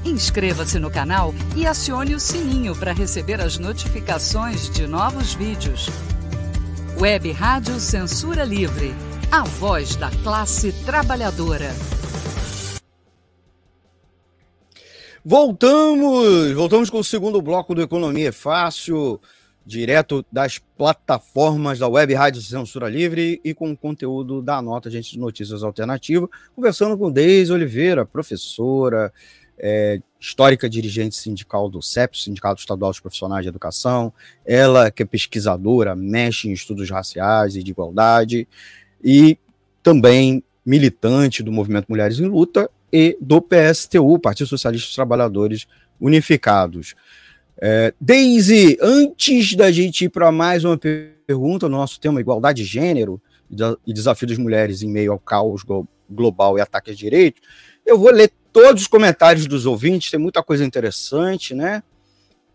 [0.06, 5.90] Inscreva-se no canal e acione o sininho para receber as notificações de novos vídeos.
[6.98, 8.96] Web Rádio Censura Livre
[9.30, 11.76] a voz da classe trabalhadora.
[15.26, 19.20] Voltamos, voltamos com o segundo bloco do Economia é Fácil,
[19.66, 25.20] direto das plataformas da Web Rádio Censura Livre e com conteúdo da Nota Agente de
[25.20, 29.12] Notícias Alternativa, conversando com Deise Oliveira, professora,
[29.58, 34.14] é, histórica dirigente sindical do CEP, Sindicato Estadual dos Profissionais de Educação,
[34.46, 38.48] ela que é pesquisadora, mexe em estudos raciais e de igualdade,
[39.04, 39.38] e
[39.82, 45.68] também militante do Movimento Mulheres em Luta e do PSTU, Partido Socialista dos Trabalhadores
[46.00, 46.96] Unificados.
[47.62, 53.22] É, Daisy, antes da gente ir para mais uma pergunta, nosso tema igualdade de gênero
[53.86, 55.64] e desafio das mulheres em meio ao caos
[56.10, 57.42] global e ataque a direitos,
[57.86, 61.84] eu vou ler todos os comentários dos ouvintes, tem muita coisa interessante, né?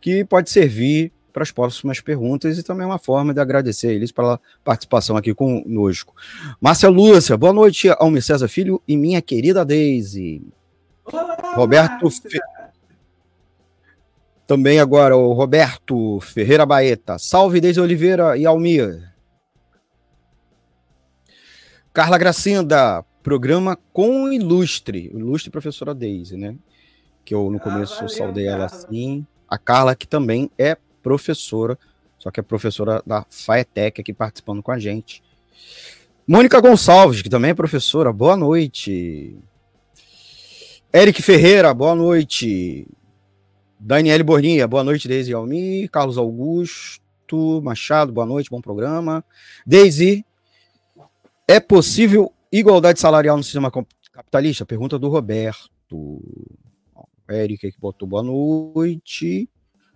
[0.01, 3.93] Que pode servir para as próximas perguntas e também é uma forma de agradecer a
[3.93, 6.15] eles pela participação aqui conosco.
[6.61, 10.43] Márcia Lúcia, boa noite, Almir César Filho e minha querida Deise.
[11.55, 12.41] Roberto Fe...
[14.51, 17.21] Também agora o Roberto Ferreira Baeta.
[17.21, 19.09] Salve Deise Oliveira e Almir.
[21.93, 26.57] Carla Gracinda, programa com ilustre, ilustre professora Deise, né?
[27.25, 29.25] Que eu no ah, começo valeu, saudei ela assim.
[29.49, 31.79] A Carla, que também é professora,
[32.19, 35.23] só que é professora da FAETEC aqui participando com a gente.
[36.27, 39.39] Mônica Gonçalves, que também é professora, boa noite.
[40.93, 42.89] Eric Ferreira, boa noite.
[43.83, 45.89] Daniele Borninha, boa noite, Deise Almi.
[45.89, 49.24] Carlos Augusto Machado, boa noite, bom programa.
[49.66, 50.22] Deise,
[51.49, 53.72] é possível Igualdade salarial no sistema
[54.12, 54.66] capitalista?
[54.66, 56.20] Pergunta do Roberto.
[57.26, 59.49] Érica que botou boa noite.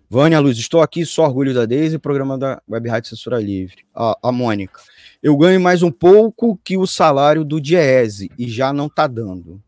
[0.08, 3.84] Vânia Luz, estou aqui, só orgulho da Deise, programa da Web Rádio Censura Livre.
[3.94, 4.80] Ah, a Mônica,
[5.22, 9.60] eu ganho mais um pouco que o salário do Diese e já não tá dando.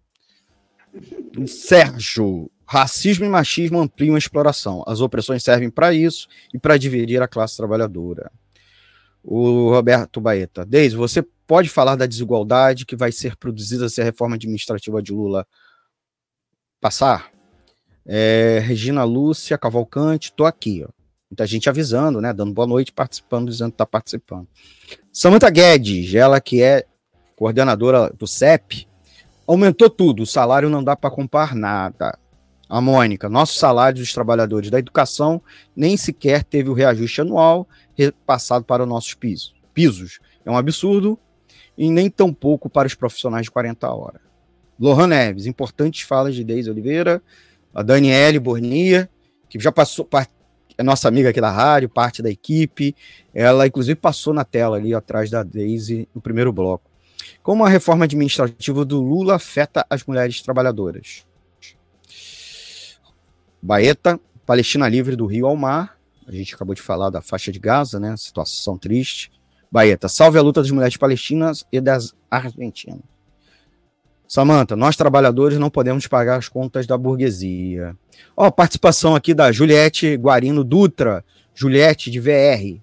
[1.47, 4.83] Sérgio, racismo e machismo ampliam a exploração.
[4.87, 8.31] As opressões servem para isso e para dividir a classe trabalhadora.
[9.23, 14.05] O Roberto Baeta, Deise, você pode falar da desigualdade que vai ser produzida se a
[14.05, 15.47] reforma administrativa de Lula
[16.81, 17.31] passar?
[18.05, 20.91] É, Regina Lúcia Cavalcante, tô aqui, ó.
[21.29, 22.33] Muita gente avisando, né?
[22.33, 24.47] Dando boa noite, participando, dizendo que tá participando.
[25.13, 26.87] Samantha Guedes, ela que é
[27.35, 28.87] coordenadora do CEP,
[29.47, 32.17] aumentou tudo, o salário não dá para comprar nada.
[32.69, 35.41] A Mônica, nosso salário dos trabalhadores da educação
[35.75, 39.55] nem sequer teve o reajuste anual repassado para os nossos pisos.
[39.73, 40.19] pisos.
[40.45, 41.19] É um absurdo
[41.79, 44.21] e nem tão pouco para os profissionais de 40 horas.
[44.79, 47.23] Lohan Neves, importantes falas de Deise Oliveira,
[47.75, 49.09] a Daniele Bornia,
[49.49, 50.09] que já passou,
[50.77, 52.95] é nossa amiga aqui da rádio, parte da equipe,
[53.33, 56.91] ela inclusive passou na tela ali atrás da Deise no primeiro bloco.
[57.43, 61.26] Como a reforma administrativa do Lula afeta as mulheres trabalhadoras?
[63.63, 65.97] Baeta, Palestina Livre do Rio ao Mar,
[66.27, 68.17] a gente acabou de falar da faixa de Gaza, né?
[68.17, 69.31] Situação triste.
[69.71, 73.01] Baeta, salve a luta das mulheres palestinas e das argentinas.
[74.27, 77.97] Samanta, nós trabalhadores não podemos pagar as contas da burguesia.
[78.37, 82.81] Ó, participação aqui da Juliette Guarino Dutra, Juliette de VR.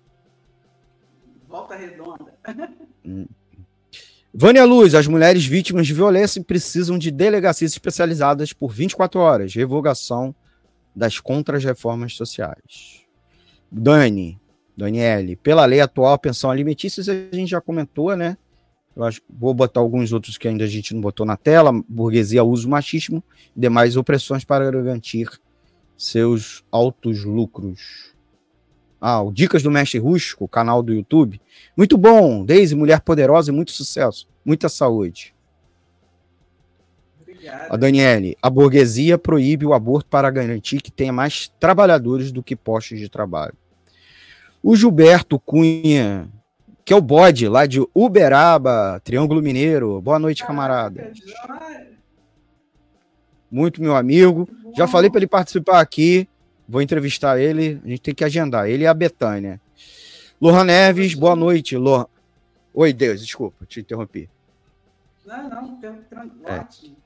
[1.49, 2.33] Volta redonda.
[3.05, 3.25] Hum.
[4.35, 10.33] Vânia Luz, as mulheres vítimas de violência precisam de delegacias especializadas por 24 horas, revogação
[10.95, 13.01] das contras-reformas sociais.
[13.71, 14.39] Dani,
[14.77, 18.37] Daniele, pela lei atual, a pensão alimentícia, a gente já comentou, né?
[18.95, 22.43] Eu acho, vou botar alguns outros que ainda a gente não botou na tela: burguesia,
[22.43, 23.23] uso machismo
[23.55, 25.27] e demais opressões para garantir
[25.97, 28.13] seus altos lucros.
[29.01, 31.41] Ah, o Dicas do Mestre Rústico, canal do YouTube.
[31.75, 34.27] Muito bom, Deise, mulher poderosa e muito sucesso.
[34.45, 35.32] Muita saúde.
[37.43, 37.73] Obrigado.
[37.73, 42.55] A Daniele, a burguesia proíbe o aborto para garantir que tenha mais trabalhadores do que
[42.55, 43.53] postos de trabalho.
[44.61, 46.29] O Gilberto Cunha,
[46.85, 50.01] que é o bode lá de Uberaba, Triângulo Mineiro.
[50.01, 51.11] Boa noite, camarada.
[53.51, 54.47] Muito meu amigo.
[54.75, 56.27] Já falei para ele participar aqui.
[56.67, 57.81] Vou entrevistar ele.
[57.83, 58.69] A gente tem que agendar.
[58.69, 59.59] Ele e a Betânia.
[60.39, 61.75] Lohan Neves, boa noite.
[61.75, 62.07] Lohan.
[62.73, 64.29] Oi, Deus, desculpa, te interrompi.
[65.25, 66.47] Não, não, tranquilo.
[66.47, 67.02] É.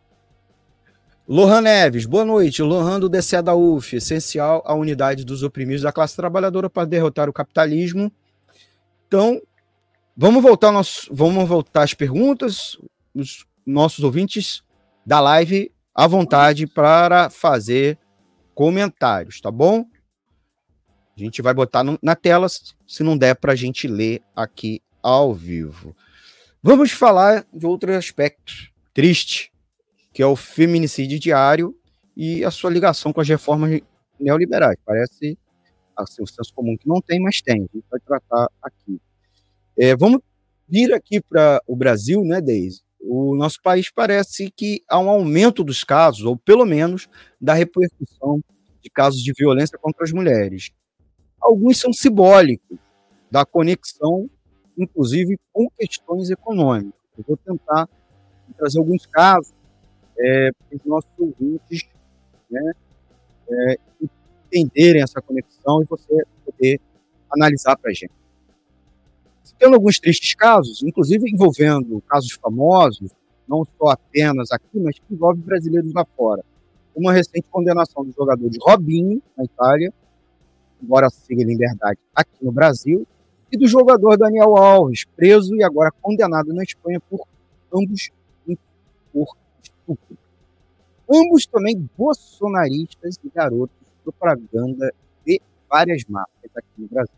[1.30, 2.64] Lohan Neves, boa noite.
[2.64, 7.28] Lohan do DCE da UF, essencial à unidade dos oprimidos da classe trabalhadora para derrotar
[7.28, 8.10] o capitalismo.
[9.06, 9.42] Então,
[10.16, 12.78] vamos voltar, nosso, vamos voltar às perguntas.
[13.14, 14.64] Os nossos ouvintes
[15.06, 18.00] da live à vontade para fazer
[18.56, 19.86] comentários, tá bom?
[21.18, 24.82] A gente vai botar no, na tela, se não der para a gente ler aqui
[25.04, 25.94] ao vivo.
[26.64, 28.54] Vamos falar de outro aspecto
[28.94, 29.52] triste
[30.18, 31.78] que é o feminicídio diário
[32.16, 33.80] e a sua ligação com as reformas
[34.20, 34.76] neoliberais.
[34.84, 35.38] Parece
[35.96, 37.58] assim, o senso comum que não tem, mas tem.
[37.58, 39.00] A gente vai tratar aqui.
[39.78, 40.20] É, vamos
[40.68, 42.82] vir aqui para o Brasil, né, Deise?
[43.00, 47.08] O nosso país parece que há um aumento dos casos, ou pelo menos
[47.40, 48.42] da repercussão
[48.82, 50.72] de casos de violência contra as mulheres.
[51.40, 52.80] Alguns são simbólicos
[53.30, 54.28] da conexão,
[54.76, 57.00] inclusive, com questões econômicas.
[57.16, 57.88] Eu vou tentar
[58.58, 59.57] trazer alguns casos
[60.20, 61.88] é, os nossos ouvintes
[62.50, 62.72] né,
[63.50, 63.80] é,
[64.52, 66.80] entenderem essa conexão e você poder
[67.30, 68.12] analisar para a gente.
[69.60, 73.12] Tendo alguns tristes casos, inclusive envolvendo casos famosos,
[73.48, 76.44] não só apenas aqui, mas que envolvem brasileiros lá fora.
[76.96, 79.94] Uma recente condenação do jogador de Robinho, na Itália,
[80.82, 83.08] embora siga liberdade aqui no Brasil,
[83.52, 87.26] e do jogador Daniel Alves, preso e agora condenado na Espanha por
[87.74, 88.10] ambos
[89.14, 89.36] por
[89.88, 90.18] estupro.
[91.10, 94.94] Ambos também bolsonaristas e garotos propaganda
[95.26, 97.16] de várias marcas aqui no Brasil.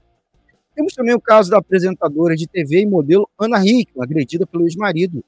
[0.76, 5.24] Temos também o caso da apresentadora de TV e modelo Ana Hickman, agredida pelo ex-marido,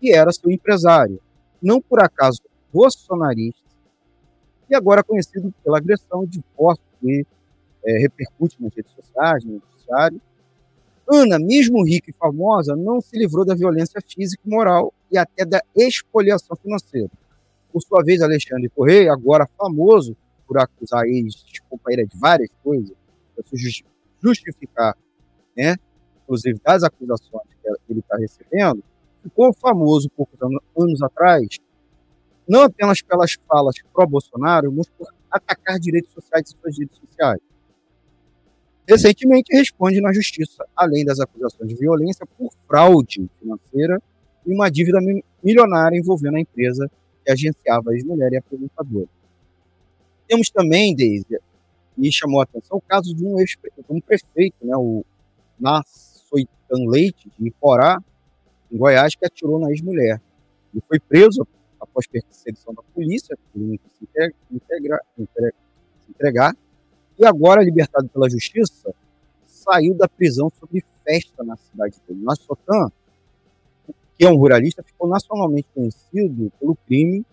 [0.00, 1.20] que era seu empresário.
[1.60, 2.40] Não por acaso
[2.72, 3.68] bolsonarista,
[4.70, 7.26] e agora conhecido pela agressão e divórcio que
[7.84, 10.20] é, repercute nas redes sociais, no noticiário.
[11.10, 15.44] Ana, mesmo rica e famosa, não se livrou da violência física e moral e até
[15.44, 17.10] da expoliação financeira.
[17.72, 22.96] Por sua vez, Alexandre Correia, agora famoso por acusar ex-companheira de várias coisas,
[23.34, 23.44] para
[24.22, 24.96] justificar,
[25.56, 25.76] né,
[26.22, 28.82] inclusive das acusações que ele está recebendo,
[29.22, 30.38] ficou famoso poucos
[30.76, 31.46] anos atrás,
[32.48, 37.40] não apenas pelas falas pró-Bolsonaro, mas por atacar direitos sociais e suas redes sociais.
[38.88, 44.02] Recentemente responde na justiça, além das acusações de violência por fraude financeira
[44.48, 44.98] e uma dívida
[45.44, 46.90] milionária envolvendo a empresa
[47.22, 49.08] que agenciava a ex-mulher e a apresentadora.
[50.26, 51.38] Temos também, Deise,
[51.98, 53.56] e chamou a atenção o caso de um, ex,
[53.90, 55.04] um prefeito, né, o
[55.60, 58.02] Nassoitan Leite, de Iporá,
[58.72, 60.20] em Goiás, que atirou na ex-mulher.
[60.72, 61.46] Ele foi preso
[61.78, 64.04] após perseguição da polícia, por se,
[64.50, 66.56] integra, se entregar,
[67.18, 68.94] e agora, libertado pela justiça,
[69.46, 72.22] saiu da prisão sobre festa na cidade dele.
[72.22, 72.90] Nassotan,
[74.18, 77.24] que é um ruralista, ficou nacionalmente conhecido pelo crime,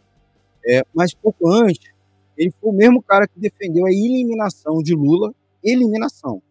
[0.67, 1.93] é, mas pouco antes
[2.37, 5.33] ele foi o mesmo cara que defendeu a eliminação de Lula,
[5.63, 6.41] eliminação,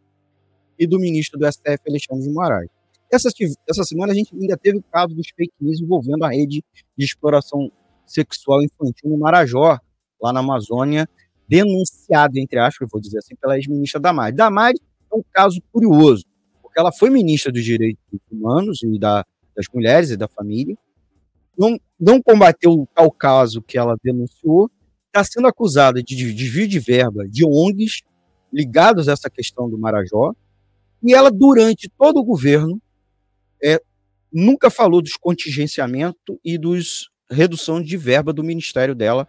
[0.78, 2.70] e do ministro do STF, Alexandre de Moraes.
[3.12, 3.28] Essa,
[3.68, 6.64] essa semana a gente ainda teve o caso dos fake news envolvendo a rede
[6.99, 7.70] de exploração
[8.05, 9.78] sexual infantil no Marajó,
[10.20, 11.09] lá na Amazônia,
[11.47, 14.37] denunciado, entre aspas, vou dizer assim, pela ex-ministra Damares.
[14.37, 14.80] Damares
[15.12, 16.24] é um caso curioso,
[16.61, 19.24] porque ela foi ministra dos Direitos Humanos e da,
[19.57, 20.77] das Mulheres e da Família,
[21.57, 24.71] não, não combateu o tal caso que ela denunciou,
[25.07, 28.03] está sendo acusada de desvio de verba de ONGs
[28.53, 30.33] ligados a essa questão do Marajó,
[31.03, 32.81] e ela, durante todo o governo,
[33.63, 33.81] é,
[34.33, 39.27] nunca falou dos contingenciamento e dos redução de verba do ministério dela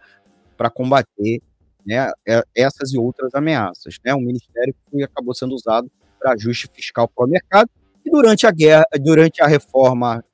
[0.56, 1.40] para combater
[1.84, 3.98] né, é, essas e outras ameaças.
[4.04, 4.14] Né?
[4.14, 7.70] Um ministério que acabou sendo usado para ajuste fiscal para o mercado,
[8.06, 10.24] e durante a guerra, durante a reforma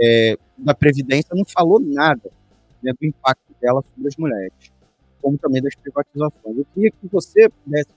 [0.00, 2.30] é, da Previdência, não falou nada
[2.82, 4.74] né, do impacto dela sobre as mulheres
[5.24, 6.58] como também das privatizações.
[6.58, 7.88] Eu queria que você pudesse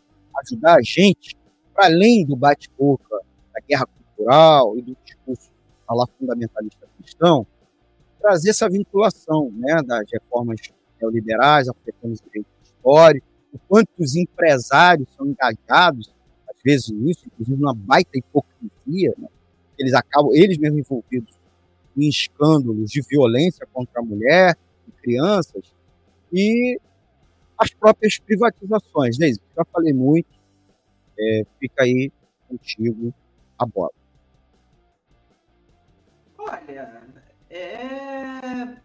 [0.46, 1.36] ajudar a gente,
[1.74, 3.20] para além do bate-boca,
[3.54, 5.52] da guerra cultural e do discurso
[5.90, 7.46] lá fundamentalista cristão,
[8.22, 10.60] trazer essa vinculação né, das reformas
[11.00, 16.14] neoliberais, afetando os direitos históricos, o quanto os empresários são engajados,
[16.64, 19.28] vezes nisso, inclusive uma baita hipocrisia, né,
[19.78, 21.36] eles acabam, eles mesmos envolvidos
[21.96, 24.56] em escândalos de violência contra a mulher
[24.88, 25.74] e crianças,
[26.32, 26.80] e
[27.58, 29.18] as próprias privatizações.
[29.18, 29.32] Né?
[29.56, 30.30] Já falei muito,
[31.20, 32.12] é, fica aí
[32.48, 33.14] contigo
[33.58, 33.92] a bola.
[36.38, 37.04] Olha,
[37.50, 38.78] é...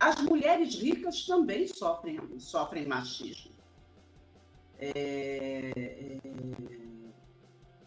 [0.00, 3.52] as mulheres ricas também sofrem, sofrem machismo.
[4.78, 5.72] É...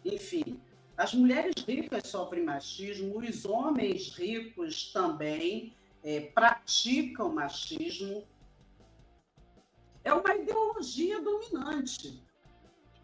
[0.04, 0.60] enfim,
[0.96, 8.24] as mulheres ricas sofrem machismo, os homens ricos também é, praticam machismo
[10.04, 12.22] é uma ideologia dominante.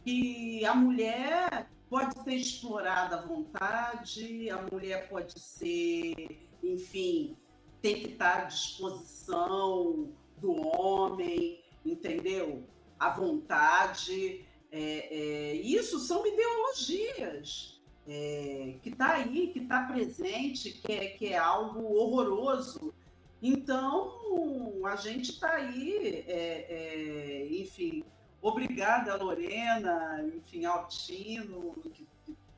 [0.05, 7.37] E a mulher pode ser explorada à vontade, a mulher pode ser, enfim,
[7.83, 12.65] tem que estar à disposição do homem, entendeu?
[12.99, 14.45] À vontade.
[14.73, 21.27] É, é, isso são ideologias é, que está aí, que está presente, que é, que
[21.33, 22.95] é algo horroroso
[23.43, 28.05] Então, a gente está aí, é, é, enfim,
[28.41, 31.77] obrigada, Lorena, enfim, Altino,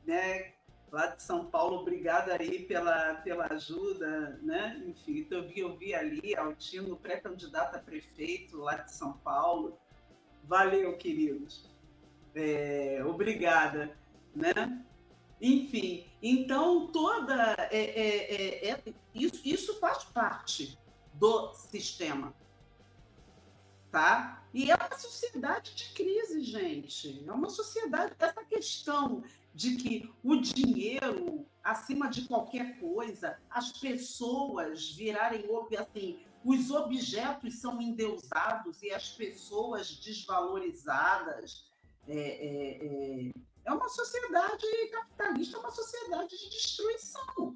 [0.05, 0.53] né,
[0.91, 4.81] lá de São Paulo, obrigada aí pela, pela ajuda, né?
[4.87, 9.77] Enfim, então eu vi, eu vi ali, Altino, pré-candidato a prefeito lá de São Paulo.
[10.43, 11.68] Valeu, queridos.
[12.41, 13.97] É, obrigada,
[14.33, 14.81] né?
[15.41, 18.83] Enfim, então toda é, é, é, é,
[19.13, 20.79] isso, isso faz parte
[21.13, 22.33] do sistema,
[23.91, 24.41] tá?
[24.53, 27.25] E é uma sociedade de crise, gente.
[27.27, 28.15] É uma sociedade.
[28.17, 29.21] Essa questão
[29.53, 35.43] de que o dinheiro, acima de qualquer coisa, as pessoas virarem
[35.77, 41.68] assim, os objetos são endeusados e as pessoas desvalorizadas.
[42.09, 43.31] É, é, é,
[43.65, 47.55] é uma sociedade capitalista, é uma sociedade de destruição.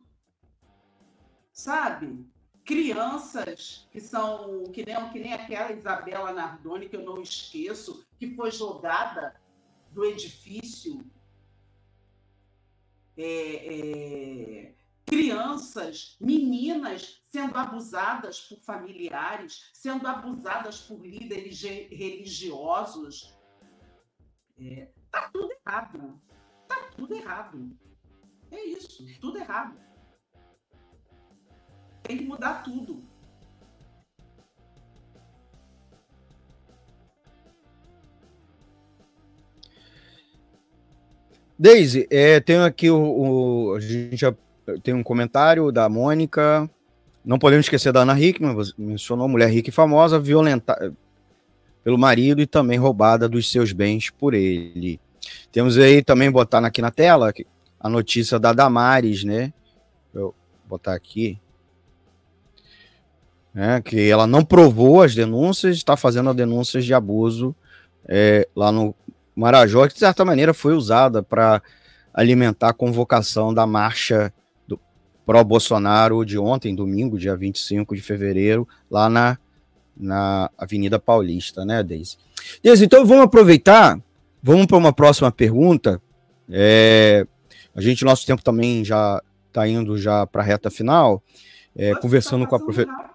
[1.52, 2.24] Sabe?
[2.64, 8.36] Crianças que são, que nem, que nem aquela Isabela Nardoni, que eu não esqueço, que
[8.36, 9.36] foi jogada
[9.90, 11.04] do edifício.
[13.18, 14.76] É, é,
[15.06, 23.33] crianças, meninas sendo abusadas por familiares, sendo abusadas por líderes religiosos.
[24.60, 26.22] É, tá tudo errado.
[26.68, 27.72] Tá tudo errado.
[28.52, 29.76] É isso, tudo errado.
[32.04, 33.02] Tem que mudar tudo.
[41.58, 44.36] Deise, é, tenho aqui o, o, A gente já
[44.84, 46.70] tem um comentário da Mônica.
[47.24, 50.94] Não podemos esquecer da Ana Hickman, mencionou mulher rica e famosa, violentada
[51.84, 55.00] pelo marido e também roubada dos seus bens por ele.
[55.52, 57.34] Temos aí também botar aqui na tela
[57.80, 59.54] a notícia da Damares, né?
[60.14, 60.34] Vou
[60.68, 61.40] botar aqui.
[63.54, 67.56] Né, que ela não provou as denúncias, está fazendo denúncias de abuso
[68.08, 68.96] é, lá no
[69.36, 71.62] Marajó, que de certa maneira foi usada para
[72.12, 74.34] alimentar a convocação da marcha
[75.26, 79.38] pró-Bolsonaro de ontem, domingo, dia 25 de fevereiro, lá na,
[79.96, 82.18] na Avenida Paulista, né, Deise?
[82.62, 84.02] Deise, então vamos aproveitar
[84.46, 86.02] Vamos para uma próxima pergunta.
[86.50, 87.26] É,
[87.74, 91.24] a gente, nosso tempo também já está indo já para a reta final.
[91.74, 93.10] É, conversando tá com a professora.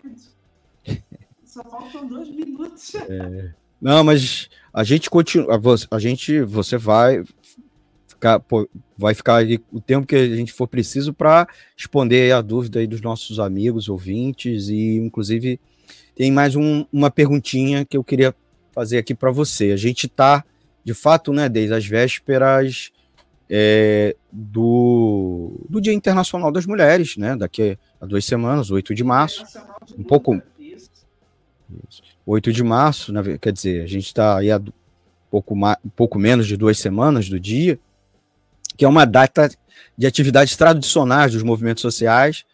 [1.44, 2.94] Só faltam dois minutos.
[2.94, 5.60] É, não, mas a gente continua.
[5.90, 7.22] A gente, você vai
[8.06, 8.66] ficar, pô,
[8.96, 12.86] vai ficar aí o tempo que a gente for preciso para responder a dúvida aí
[12.86, 15.60] dos nossos amigos, ouvintes e, inclusive,
[16.18, 18.34] tem mais um, uma perguntinha que eu queria
[18.72, 19.70] fazer aqui para você.
[19.70, 20.44] A gente está
[20.82, 22.90] de fato, né, desde as vésperas
[23.48, 29.44] é, do, do Dia Internacional das Mulheres, né, daqui a duas semanas, 8 de março,
[29.96, 30.42] um pouco...
[30.58, 30.90] Isso.
[32.26, 34.60] 8 de março, né, quer dizer, a gente está aí há
[35.30, 35.54] pouco,
[35.94, 37.78] pouco menos de duas semanas do dia,
[38.76, 39.48] que é uma data
[39.96, 42.44] de atividades tradicionais dos movimentos sociais,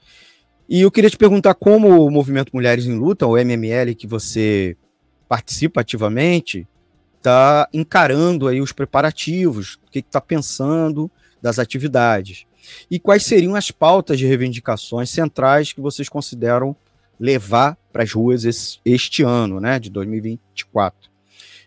[0.69, 4.77] e eu queria te perguntar como o Movimento Mulheres em Luta, o MML, que você
[5.29, 6.67] participa ativamente,
[7.19, 11.11] está encarando aí os preparativos, o que está pensando
[11.41, 12.47] das atividades.
[12.91, 16.75] E quais seriam as pautas de reivindicações centrais que vocês consideram
[17.21, 21.11] levar para as ruas esse, este ano, né, de 2024?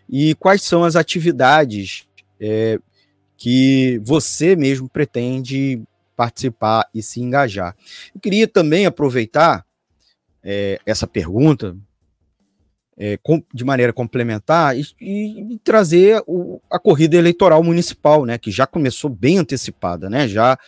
[0.08, 2.06] E quais são as atividades
[2.40, 2.78] é,
[3.36, 5.82] que você mesmo pretende
[6.18, 7.76] participar e se engajar?
[8.12, 9.64] Eu queria também aproveitar
[10.42, 11.76] é, essa pergunta,
[12.96, 18.50] é, com, de maneira complementar e, e, trazer o, a corrida eleitoral municipal, né, que
[18.50, 20.58] já começou bem antecipada, né, já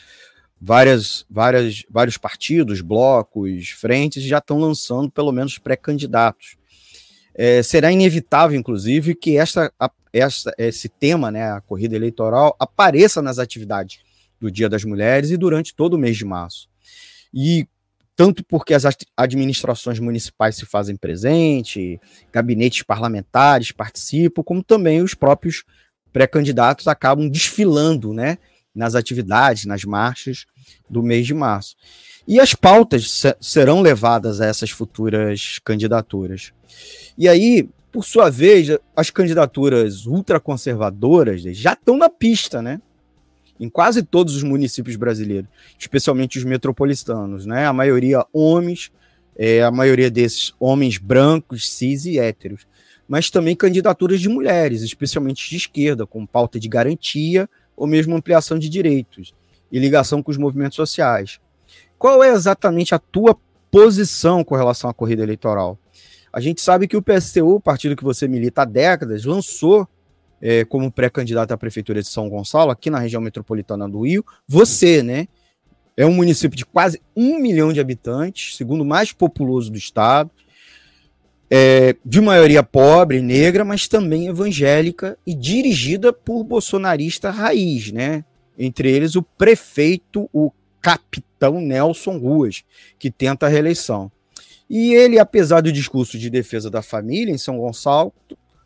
[0.60, 6.56] várias, várias, vários partidos, blocos, frentes já estão lançando pelo menos pré-candidatos.
[7.34, 13.20] É, será inevitável, inclusive, que esta, a, esta, esse tema, né, a corrida eleitoral, apareça
[13.20, 13.98] nas atividades
[14.40, 16.68] do Dia das Mulheres e durante todo o mês de março.
[17.32, 17.68] E
[18.16, 18.84] tanto porque as
[19.16, 22.00] administrações municipais se fazem presente,
[22.32, 25.64] gabinetes parlamentares participam, como também os próprios
[26.12, 28.36] pré-candidatos acabam desfilando, né,
[28.74, 30.44] nas atividades, nas marchas
[30.88, 31.76] do mês de março.
[32.28, 36.52] E as pautas serão levadas a essas futuras candidaturas.
[37.16, 42.80] E aí, por sua vez, as candidaturas ultraconservadoras já estão na pista, né?
[43.60, 45.48] Em quase todos os municípios brasileiros,
[45.78, 47.66] especialmente os metropolitanos, né?
[47.66, 48.90] A maioria homens,
[49.36, 52.66] é, a maioria desses homens brancos, cis e héteros,
[53.06, 58.58] mas também candidaturas de mulheres, especialmente de esquerda, com pauta de garantia ou mesmo ampliação
[58.58, 59.34] de direitos
[59.70, 61.38] e ligação com os movimentos sociais.
[61.98, 63.36] Qual é exatamente a tua
[63.70, 65.78] posição com relação à corrida eleitoral.
[66.32, 69.88] A gente sabe que o PSTU, o partido que você milita há décadas, lançou
[70.40, 75.02] é, como pré-candidato à prefeitura de São Gonçalo, aqui na região metropolitana do Rio, você,
[75.02, 75.28] né?
[75.96, 80.30] É um município de quase um milhão de habitantes, segundo mais populoso do estado,
[81.50, 88.24] é, de maioria pobre, negra, mas também evangélica e dirigida por bolsonarista raiz, né?
[88.56, 92.62] Entre eles o prefeito, o capitão Nelson Ruas,
[92.98, 94.10] que tenta a reeleição.
[94.68, 98.14] E ele, apesar do discurso de defesa da família em São Gonçalo,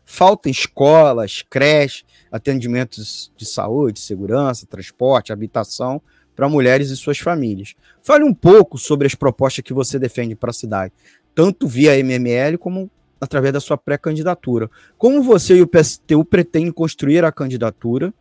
[0.05, 6.01] faltam escolas, creches, atendimentos de saúde, segurança, transporte, habitação
[6.35, 7.73] para mulheres e suas famílias.
[8.03, 10.93] Fale um pouco sobre as propostas que você defende para a cidade,
[11.33, 12.89] tanto via MML como
[13.19, 14.69] através da sua pré-candidatura.
[14.97, 18.13] Como você e o PSTU pretendem construir a candidatura,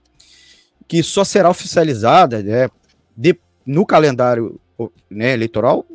[0.87, 2.68] que só será oficializada né,
[3.16, 4.61] de, no calendário
[5.11, 5.87] né, eleitoral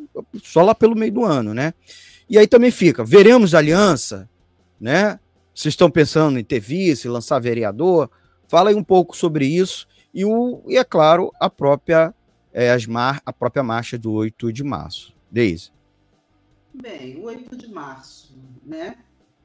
[0.42, 1.72] só lá pelo meio do ano, né?
[2.28, 4.28] E aí também fica, veremos aliança,
[4.80, 5.18] né?
[5.60, 8.10] Vocês estão pensando em ter vice, lançar vereador?
[8.48, 12.14] Fala aí um pouco sobre isso e, o, e é claro, a própria,
[12.50, 15.14] é, as mar, a própria marcha do 8 de março.
[15.30, 15.70] Deise.
[16.72, 18.34] Bem, o 8 de março,
[18.64, 18.96] né?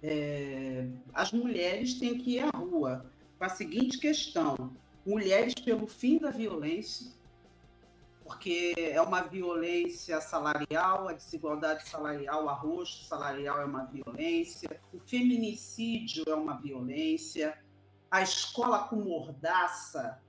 [0.01, 3.05] É, as mulheres têm que ir à rua
[3.37, 4.71] com a seguinte questão:
[5.05, 7.07] mulheres pelo fim da violência,
[8.25, 14.99] porque é uma violência salarial, a desigualdade salarial, o arroz salarial é uma violência, o
[14.99, 17.55] feminicídio é uma violência,
[18.09, 20.19] a escola com mordaça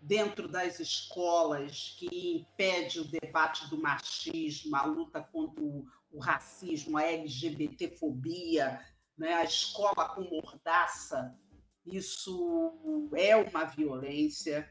[0.00, 6.96] dentro das escolas que impede o debate do machismo, a luta contra o, o racismo,
[6.96, 8.80] a LGBTfobia,
[9.16, 9.34] né?
[9.34, 11.36] a escola com mordaça,
[11.84, 14.66] isso é uma violência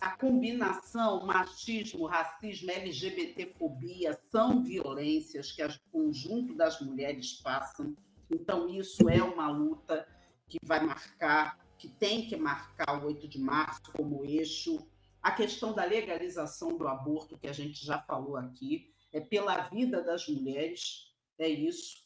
[0.00, 7.96] a combinação machismo, racismo, LGBTfobia são violências que o conjunto das mulheres passam.
[8.30, 10.06] Então, isso é uma luta
[10.48, 14.84] que vai marcar, que tem que marcar o 8 de março como eixo.
[15.22, 20.02] A questão da legalização do aborto, que a gente já falou aqui, é pela vida
[20.02, 22.04] das mulheres, é isso,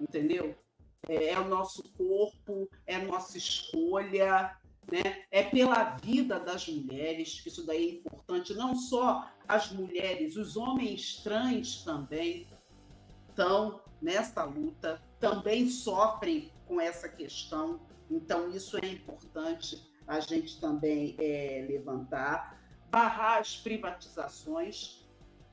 [0.00, 0.56] entendeu?
[1.08, 4.56] É, é o nosso corpo, é a nossa escolha,
[4.90, 5.24] né?
[5.30, 10.56] É pela vida das mulheres, que isso daí é importante, não só as mulheres, os
[10.56, 12.46] homens trans também
[13.28, 17.80] estão nessa luta, também sofrem com essa questão,
[18.10, 22.58] então isso é importante a gente também é, levantar,
[22.90, 25.06] barrar as privatizações,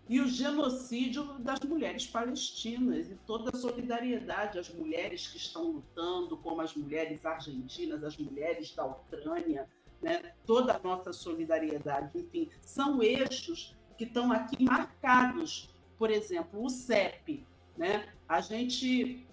[0.07, 6.37] e o genocídio das mulheres palestinas e toda a solidariedade às mulheres que estão lutando,
[6.37, 9.67] como as mulheres argentinas, as mulheres da Ucrânia,
[10.01, 10.33] né?
[10.45, 12.11] toda a nossa solidariedade.
[12.19, 15.73] Enfim, são eixos que estão aqui marcados.
[15.97, 17.43] Por exemplo, o CEP.
[17.75, 18.07] Né?
[18.29, 19.25] A gente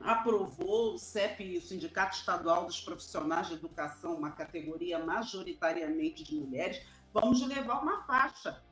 [0.00, 6.80] aprovou o CEP, o Sindicato Estadual dos Profissionais de Educação, uma categoria majoritariamente de mulheres.
[7.12, 8.62] Vamos levar uma faixa,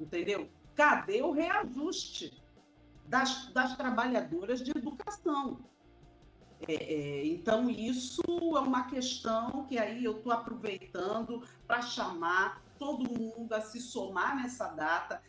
[0.00, 0.48] entendeu?
[0.74, 2.42] Cadê o reajuste
[3.06, 5.58] das, das trabalhadoras de educação?
[6.66, 8.22] É, é, então, isso
[8.56, 14.36] é uma questão que aí eu estou aproveitando para chamar todo mundo a se somar
[14.36, 15.22] nessa data.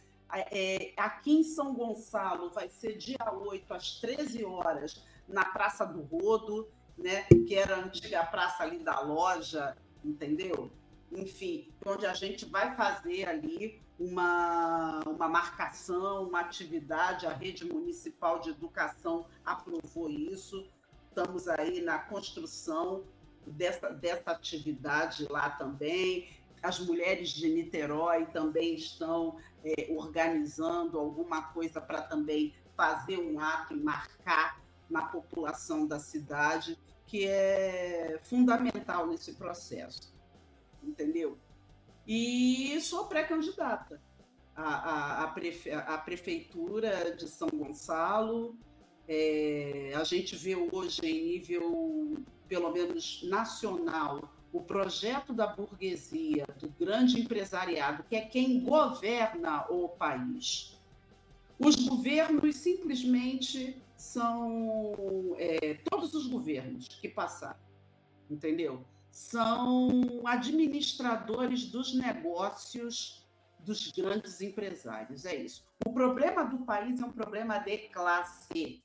[0.52, 6.02] É, aqui em São Gonçalo vai ser dia 8, às 13 horas, na Praça do
[6.02, 6.68] Rodo,
[6.98, 10.72] né, que era a antiga praça ali da loja, entendeu?
[11.16, 18.40] Enfim, onde a gente vai fazer ali uma, uma marcação, uma atividade, a rede municipal
[18.40, 20.68] de educação aprovou isso.
[21.10, 23.04] Estamos aí na construção
[23.46, 26.30] dessa, dessa atividade lá também.
[26.62, 33.74] As mulheres de Niterói também estão é, organizando alguma coisa para também fazer um ato
[33.74, 34.60] e marcar
[34.90, 40.13] na população da cidade, que é fundamental nesse processo.
[40.86, 41.38] Entendeu?
[42.08, 44.02] E sou pré-candidata
[44.56, 48.56] à, à, prefe, à, prefeitura de São Gonçalo.
[49.08, 52.18] É, a gente vê hoje, em nível,
[52.48, 59.90] pelo menos nacional, o projeto da burguesia, do grande empresariado, que é quem governa o
[59.90, 60.80] país.
[61.58, 67.60] Os governos simplesmente são é, todos os governos que passaram,
[68.30, 68.86] entendeu?
[69.14, 73.24] São administradores dos negócios
[73.60, 75.24] dos grandes empresários.
[75.24, 75.64] É isso.
[75.86, 78.84] O problema do país é um problema de classe.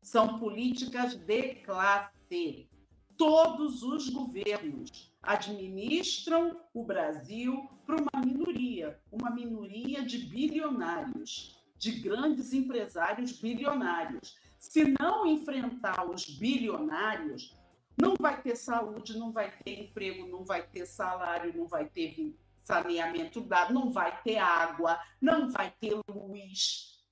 [0.00, 2.68] São políticas de classe.
[3.16, 11.58] Todos os governos administram o Brasil para uma minoria, uma minoria de bilionários.
[11.78, 14.36] de grandes empresários bilionários.
[14.58, 17.54] Se não enfrentar os bilionários,
[18.00, 22.34] não vai ter saúde, não vai ter emprego, não vai ter salário, não vai ter
[22.62, 27.04] saneamento dado, não vai ter água, não vai ter luz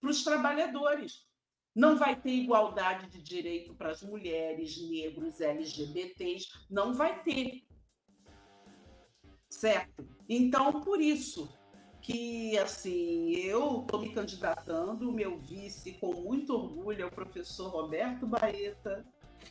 [0.00, 1.26] para os trabalhadores.
[1.74, 7.66] Não vai ter igualdade de direito para as mulheres, negros, LGBTs, não vai ter.
[9.50, 10.08] Certo?
[10.26, 11.54] Então, por isso,
[12.00, 17.68] que assim eu estou me candidatando, o meu vice com muito orgulho é o professor
[17.68, 19.04] Roberto Baeta,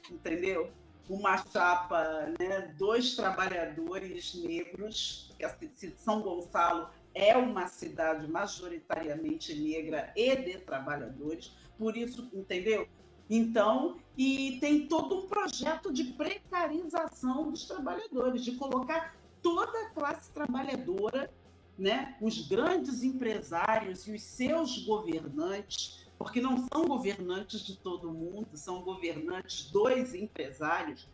[0.10, 0.72] entendeu?
[1.08, 5.56] Uma chapa, né, dois trabalhadores negros, que a
[5.98, 12.88] São Gonçalo é uma cidade majoritariamente negra e de trabalhadores, por isso, entendeu?
[13.30, 20.32] Então, e tem todo um projeto de precarização dos trabalhadores, de colocar toda a classe
[20.32, 21.30] trabalhadora
[21.78, 28.48] né, os grandes empresários e os seus governantes, porque não são governantes de todo mundo,
[28.56, 31.10] são governantes dos empresários,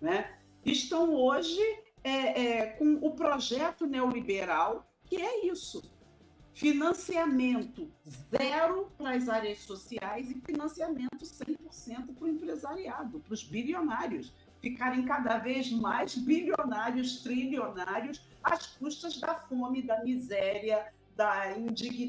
[0.00, 1.60] né, estão hoje
[2.02, 5.82] é, é, com o projeto neoliberal, que é isso:
[6.54, 7.90] financiamento
[8.30, 15.04] zero para as áreas sociais e financiamento 100% para o empresariado, para os bilionários ficarem
[15.04, 21.54] cada vez mais bilionários, trilionários, às custas da fome, da miséria, da,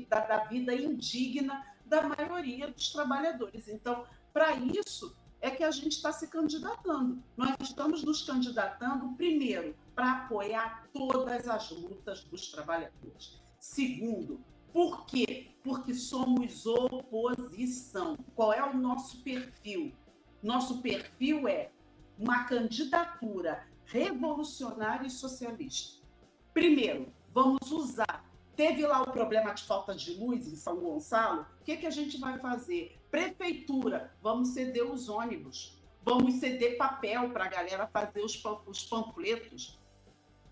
[0.09, 3.67] da, da vida indigna da maioria dos trabalhadores.
[3.67, 7.23] Então, para isso é que a gente está se candidatando.
[7.35, 13.41] Nós estamos nos candidatando, primeiro, para apoiar todas as lutas dos trabalhadores.
[13.59, 15.51] Segundo, por quê?
[15.63, 18.17] Porque somos oposição.
[18.35, 19.93] Qual é o nosso perfil?
[20.41, 21.71] Nosso perfil é
[22.17, 26.05] uma candidatura revolucionária e socialista.
[26.53, 28.26] Primeiro, vamos usar.
[28.57, 31.45] Teve lá o problema de falta de luz em São Gonçalo.
[31.61, 32.99] O que, que a gente vai fazer?
[33.11, 39.79] Prefeitura, vamos ceder os ônibus, vamos ceder papel para a galera fazer os, os panfletos.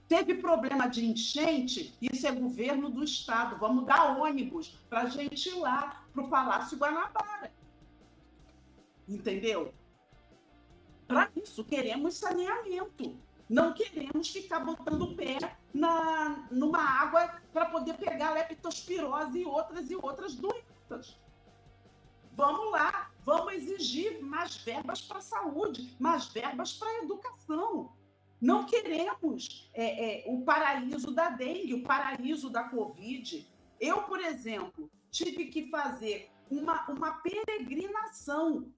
[0.08, 3.58] Teve problema de enchente, isso é governo do estado.
[3.58, 7.52] Vamos dar ônibus para a gente ir lá para o Palácio Guanabara.
[9.10, 9.74] Entendeu?
[11.08, 13.18] Para isso, queremos saneamento.
[13.48, 15.38] Não queremos ficar botando o pé
[15.74, 21.20] na, numa água para poder pegar leptospirose e outras e outras doenças.
[22.34, 27.94] Vamos lá, vamos exigir mais verbas para a saúde, mais verbas para a educação.
[28.42, 33.48] Não queremos é, é, o paraíso da dengue, o paraíso da Covid.
[33.80, 38.72] Eu, por exemplo, tive que fazer uma, uma peregrinação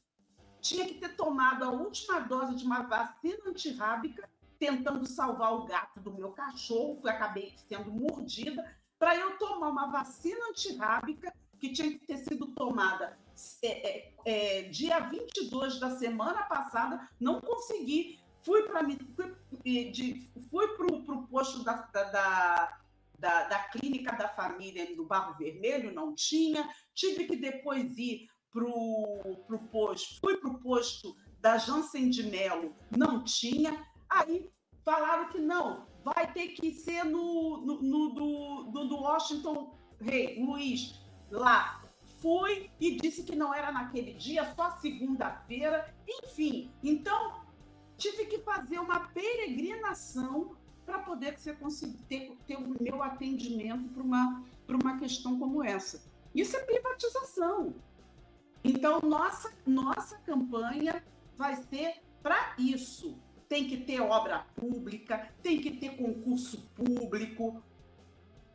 [0.61, 4.29] tinha que ter tomado a última dose de uma vacina antirrábica,
[4.59, 9.91] tentando salvar o gato do meu cachorro, que acabei sendo mordida, para eu tomar uma
[9.91, 13.17] vacina antirrábica que tinha que ter sido tomada
[13.61, 18.19] é, é, é, dia 22 da semana passada, não consegui.
[18.43, 19.35] Fui para fui,
[20.49, 22.79] fui para o posto da, da,
[23.19, 26.67] da, da, clínica da família do Barro Vermelho, não tinha.
[26.93, 32.75] Tive que depois ir pro, pro posto, fui para o posto da Jansen de Mello,
[32.89, 33.85] não tinha.
[34.09, 34.49] Aí
[34.83, 40.99] falaram que não, vai ter que ser no, no, no do, do, Washington Rei, Luiz,
[41.29, 41.83] lá.
[42.21, 45.93] Fui e disse que não era naquele dia, só segunda-feira.
[46.07, 47.45] Enfim, então
[47.97, 50.55] tive que fazer uma peregrinação
[50.85, 56.01] para poder conseguir ter, ter o meu atendimento para uma, uma questão como essa.
[56.33, 57.75] Isso é privatização.
[58.63, 61.03] Então, nossa, nossa campanha
[61.37, 63.19] vai ser para isso.
[63.47, 67.63] Tem que ter obra pública, tem que ter concurso público.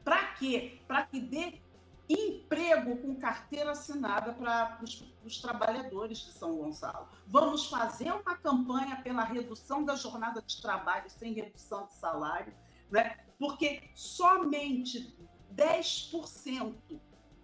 [0.04, 0.80] Para quê?
[0.86, 1.60] Para que dê
[2.08, 4.80] emprego com carteira assinada para
[5.24, 7.08] os trabalhadores de São Gonçalo.
[7.26, 12.52] Vamos fazer uma campanha pela redução da jornada de trabalho sem redução de salário,
[12.90, 13.18] né?
[13.38, 15.16] porque somente
[15.54, 16.74] 10%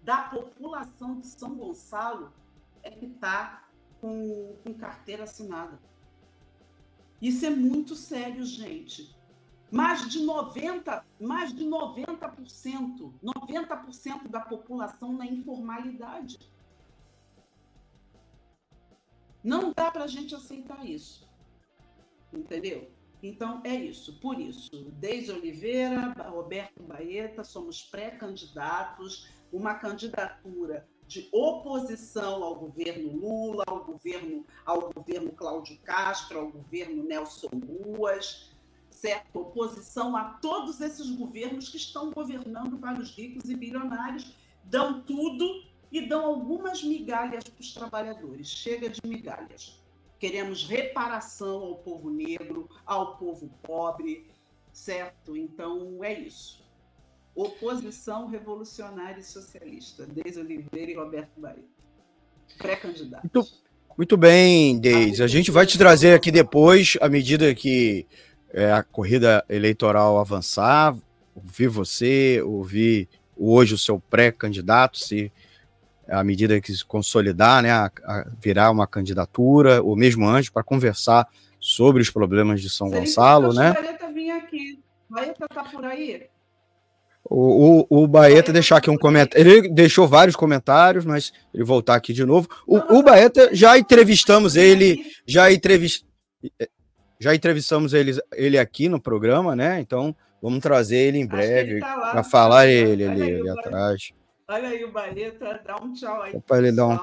[0.02, 2.32] da população de São Gonçalo
[2.82, 3.68] é que está
[4.00, 5.78] com, com carteira assinada.
[7.20, 9.16] Isso é muito sério, gente.
[9.70, 16.38] Mais de 90, mais de 90%, 90% da população na informalidade.
[19.42, 21.28] Não dá para a gente aceitar isso.
[22.32, 22.90] Entendeu?
[23.22, 24.18] Então é isso.
[24.20, 33.64] Por isso, Deise Oliveira, Roberto Baeta, somos pré-candidatos, uma candidatura de oposição ao governo Lula,
[33.66, 38.50] ao governo, ao governo Cláudio Castro, ao governo Nelson Ruas,
[38.90, 39.40] certo?
[39.40, 44.34] Oposição a todos esses governos que estão governando para os ricos e bilionários,
[44.64, 48.48] dão tudo e dão algumas migalhas para os trabalhadores.
[48.48, 49.82] Chega de migalhas.
[50.18, 54.30] Queremos reparação ao povo negro, ao povo pobre,
[54.72, 55.34] certo?
[55.34, 56.67] Então é isso.
[57.38, 61.62] Oposição revolucionária e socialista, Deise Oliveira e Roberto Bahia.
[62.58, 63.22] Pré-candidato.
[63.32, 63.48] Muito,
[63.96, 65.22] muito bem, Deise.
[65.22, 68.04] A gente vai te trazer aqui depois, à medida que
[68.52, 70.96] é, a corrida eleitoral avançar,
[71.32, 75.30] ouvir você, ouvir hoje o seu pré-candidato, se
[76.08, 80.64] à medida que se consolidar, né, a, a virar uma candidatura, ou mesmo antes, para
[80.64, 81.28] conversar
[81.60, 83.72] sobre os problemas de São Gonçalo, né?
[84.12, 84.82] Vir aqui.
[85.08, 86.28] Baeta tá por aí?
[87.30, 89.46] O, o, o Baeta deixar aqui um comentário.
[89.46, 92.48] Ele deixou vários comentários, mas ele voltar aqui de novo.
[92.66, 96.06] O, o Baeta, já entrevistamos ele, já, entrevist,
[97.20, 99.78] já entrevistamos ele, ele aqui no programa, né?
[99.80, 104.10] Então, vamos trazer ele em breve tá para falar ele ali, ali atrás.
[104.48, 106.40] Olha aí o Baeta, dá um tchau aí.
[106.40, 106.98] Para ele dar um.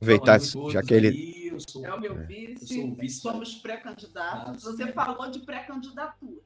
[0.00, 1.40] Aproveitar, já que ele.
[1.68, 4.64] Sou, é o meu vice, vice somos pré-candidatos.
[4.64, 6.40] Você falou de pré-candidatura,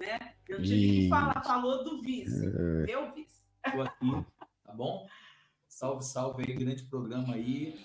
[0.00, 0.18] né?
[0.48, 2.86] Eu tive que falar, falou do vice, é...
[2.86, 3.40] meu vice.
[3.64, 4.24] Estou aqui,
[4.64, 5.06] tá bom?
[5.68, 7.78] Salve, salve aí, grande programa aí.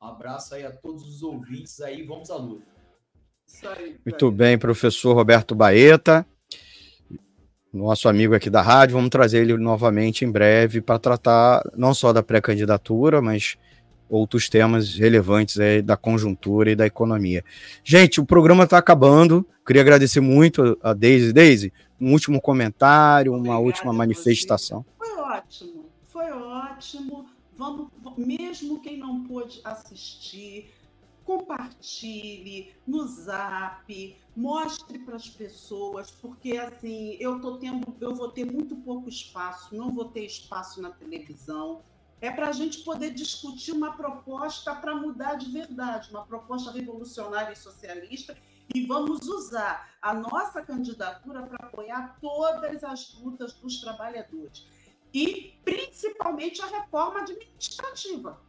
[0.00, 2.70] Um abraço aí a todos os ouvintes aí, vamos à luta.
[3.76, 6.26] Aí, Muito bem, professor Roberto Baeta
[7.72, 8.96] nosso amigo aqui da rádio.
[8.96, 13.56] Vamos trazer ele novamente em breve para tratar não só da pré-candidatura, mas
[14.12, 17.42] outros temas relevantes aí da conjuntura e da economia.
[17.82, 19.46] Gente, o programa está acabando.
[19.66, 21.32] Queria agradecer muito a Deise.
[21.32, 24.84] Deise, um último comentário, uma Obrigada última manifestação.
[24.98, 27.26] Foi ótimo, foi ótimo.
[27.56, 30.70] Vamos, mesmo quem não pôde assistir,
[31.24, 38.44] compartilhe no zap, mostre para as pessoas, porque assim, eu tô tendo, eu vou ter
[38.44, 41.82] muito pouco espaço, não vou ter espaço na televisão.
[42.22, 47.52] É para a gente poder discutir uma proposta para mudar de verdade, uma proposta revolucionária
[47.52, 48.38] e socialista,
[48.72, 54.68] e vamos usar a nossa candidatura para apoiar todas as lutas dos trabalhadores.
[55.12, 58.40] E principalmente a reforma administrativa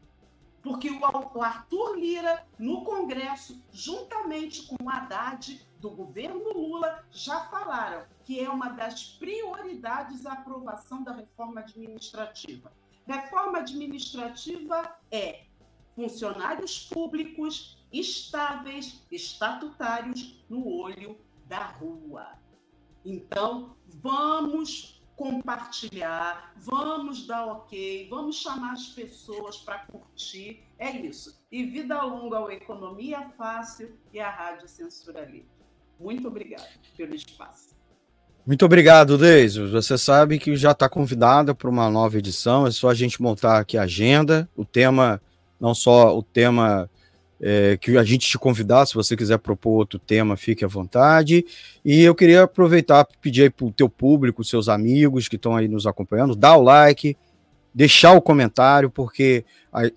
[0.63, 8.05] porque o Arthur Lira, no Congresso, juntamente com o Haddad, do governo Lula, já falaram
[8.23, 12.71] que é uma das prioridades a aprovação da reforma administrativa.
[13.05, 15.45] Reforma administrativa é
[15.95, 22.39] funcionários públicos estáveis, estatutários, no olho da rua.
[23.05, 30.63] Então, vamos compartilhar, vamos dar ok, vamos chamar as pessoas para curtir.
[30.79, 31.45] É isso.
[31.51, 35.51] E vida longa ao Economia Fácil e à Rádio Censura Livre.
[35.99, 37.72] Muito obrigada pelo espaço.
[38.45, 39.61] Muito obrigado, Deise.
[39.67, 43.57] Você sabe que já está convidada para uma nova edição, é só a gente montar
[43.57, 44.49] aqui a agenda.
[44.53, 45.21] O tema,
[45.57, 46.89] não só o tema
[47.39, 51.45] é, que a gente te convidar, se você quiser propor outro tema, fique à vontade.
[51.85, 55.87] E eu queria aproveitar pedir para o teu público, seus amigos que estão aí nos
[55.87, 57.15] acompanhando, dar o like,
[57.73, 59.45] deixar o comentário, porque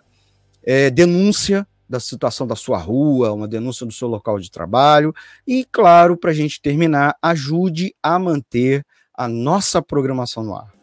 [0.63, 5.11] É, denúncia da situação da sua rua, uma denúncia do seu local de trabalho.
[5.47, 10.73] E, claro, para a gente terminar, ajude a manter a nossa programação no ar.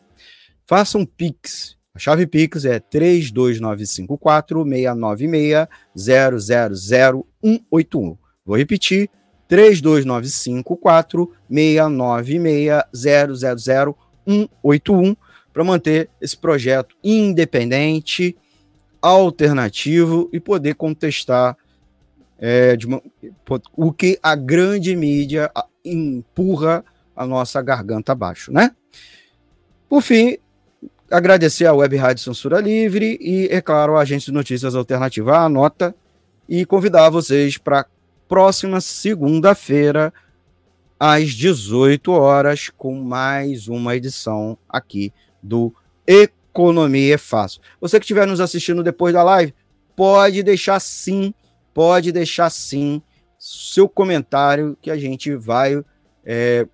[0.67, 8.17] Faça um Pix a chave Pix é 32954 696 000181.
[8.45, 9.11] Vou repetir:
[9.47, 12.83] 32954 696
[14.27, 15.17] 000181
[15.53, 18.37] para manter esse projeto independente,
[19.03, 21.59] alternativo e poder contestar
[22.39, 23.03] é, uma,
[23.77, 25.53] o que a grande mídia
[25.85, 26.83] empurra
[27.15, 28.75] a nossa garganta abaixo, né?
[29.91, 30.39] Por fim,
[31.13, 35.49] agradecer à Web Rádio Censura Livre e, é claro, a Agência de Notícias Alternativa a
[35.49, 35.95] nota
[36.49, 37.87] e convidar vocês para
[38.27, 40.13] próxima segunda-feira
[40.99, 45.13] às 18 horas, com mais uma edição aqui
[45.43, 45.75] do
[46.07, 47.61] Economia é Fácil.
[47.81, 49.55] Você que estiver nos assistindo depois da live,
[49.95, 51.35] pode deixar sim,
[51.75, 53.03] pode deixar sim
[53.39, 55.85] seu comentário que a gente vai,
[56.25, 56.67] é,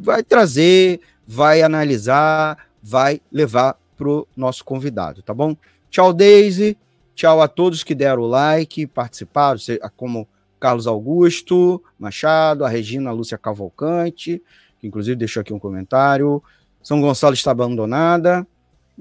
[0.00, 5.56] vai trazer, vai analisar, vai levar para o nosso convidado, tá bom?
[5.90, 6.76] Tchau, Daisy.
[7.14, 9.60] Tchau a todos que deram o like, participaram,
[9.96, 10.26] como
[10.58, 14.42] Carlos Augusto Machado, a Regina Lúcia Cavalcante,
[14.80, 16.42] que inclusive deixou aqui um comentário.
[16.82, 18.46] São Gonçalo está abandonada.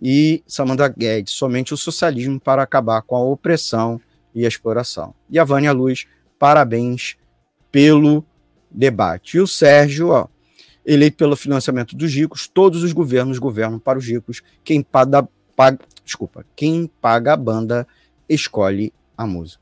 [0.01, 3.99] E Samantha Guedes, somente o socialismo para acabar com a opressão
[4.33, 5.13] e a exploração.
[5.29, 6.07] E a Vânia Luz,
[6.39, 7.17] parabéns
[7.71, 8.25] pelo
[8.69, 9.37] debate.
[9.37, 10.27] E o Sérgio, ó,
[10.85, 14.41] eleito pelo financiamento dos ricos, todos os governos governam para os ricos.
[14.63, 17.87] Quem paga, paga, desculpa, quem paga a banda
[18.27, 19.61] escolhe a música.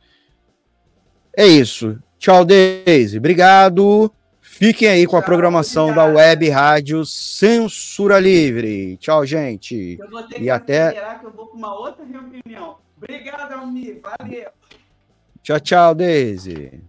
[1.36, 1.98] É isso.
[2.18, 3.18] Tchau, Deise.
[3.18, 4.12] Obrigado.
[4.41, 8.98] Fiquem aí com a programação da Web Rádio Censura Livre.
[8.98, 9.98] Tchau, gente.
[10.00, 12.78] Eu vou ter e que até que eu vou para uma outra reunião.
[12.98, 14.02] Obrigado, Almir.
[14.02, 14.50] Valeu.
[15.41, 16.89] Tchau, tchau, Deise.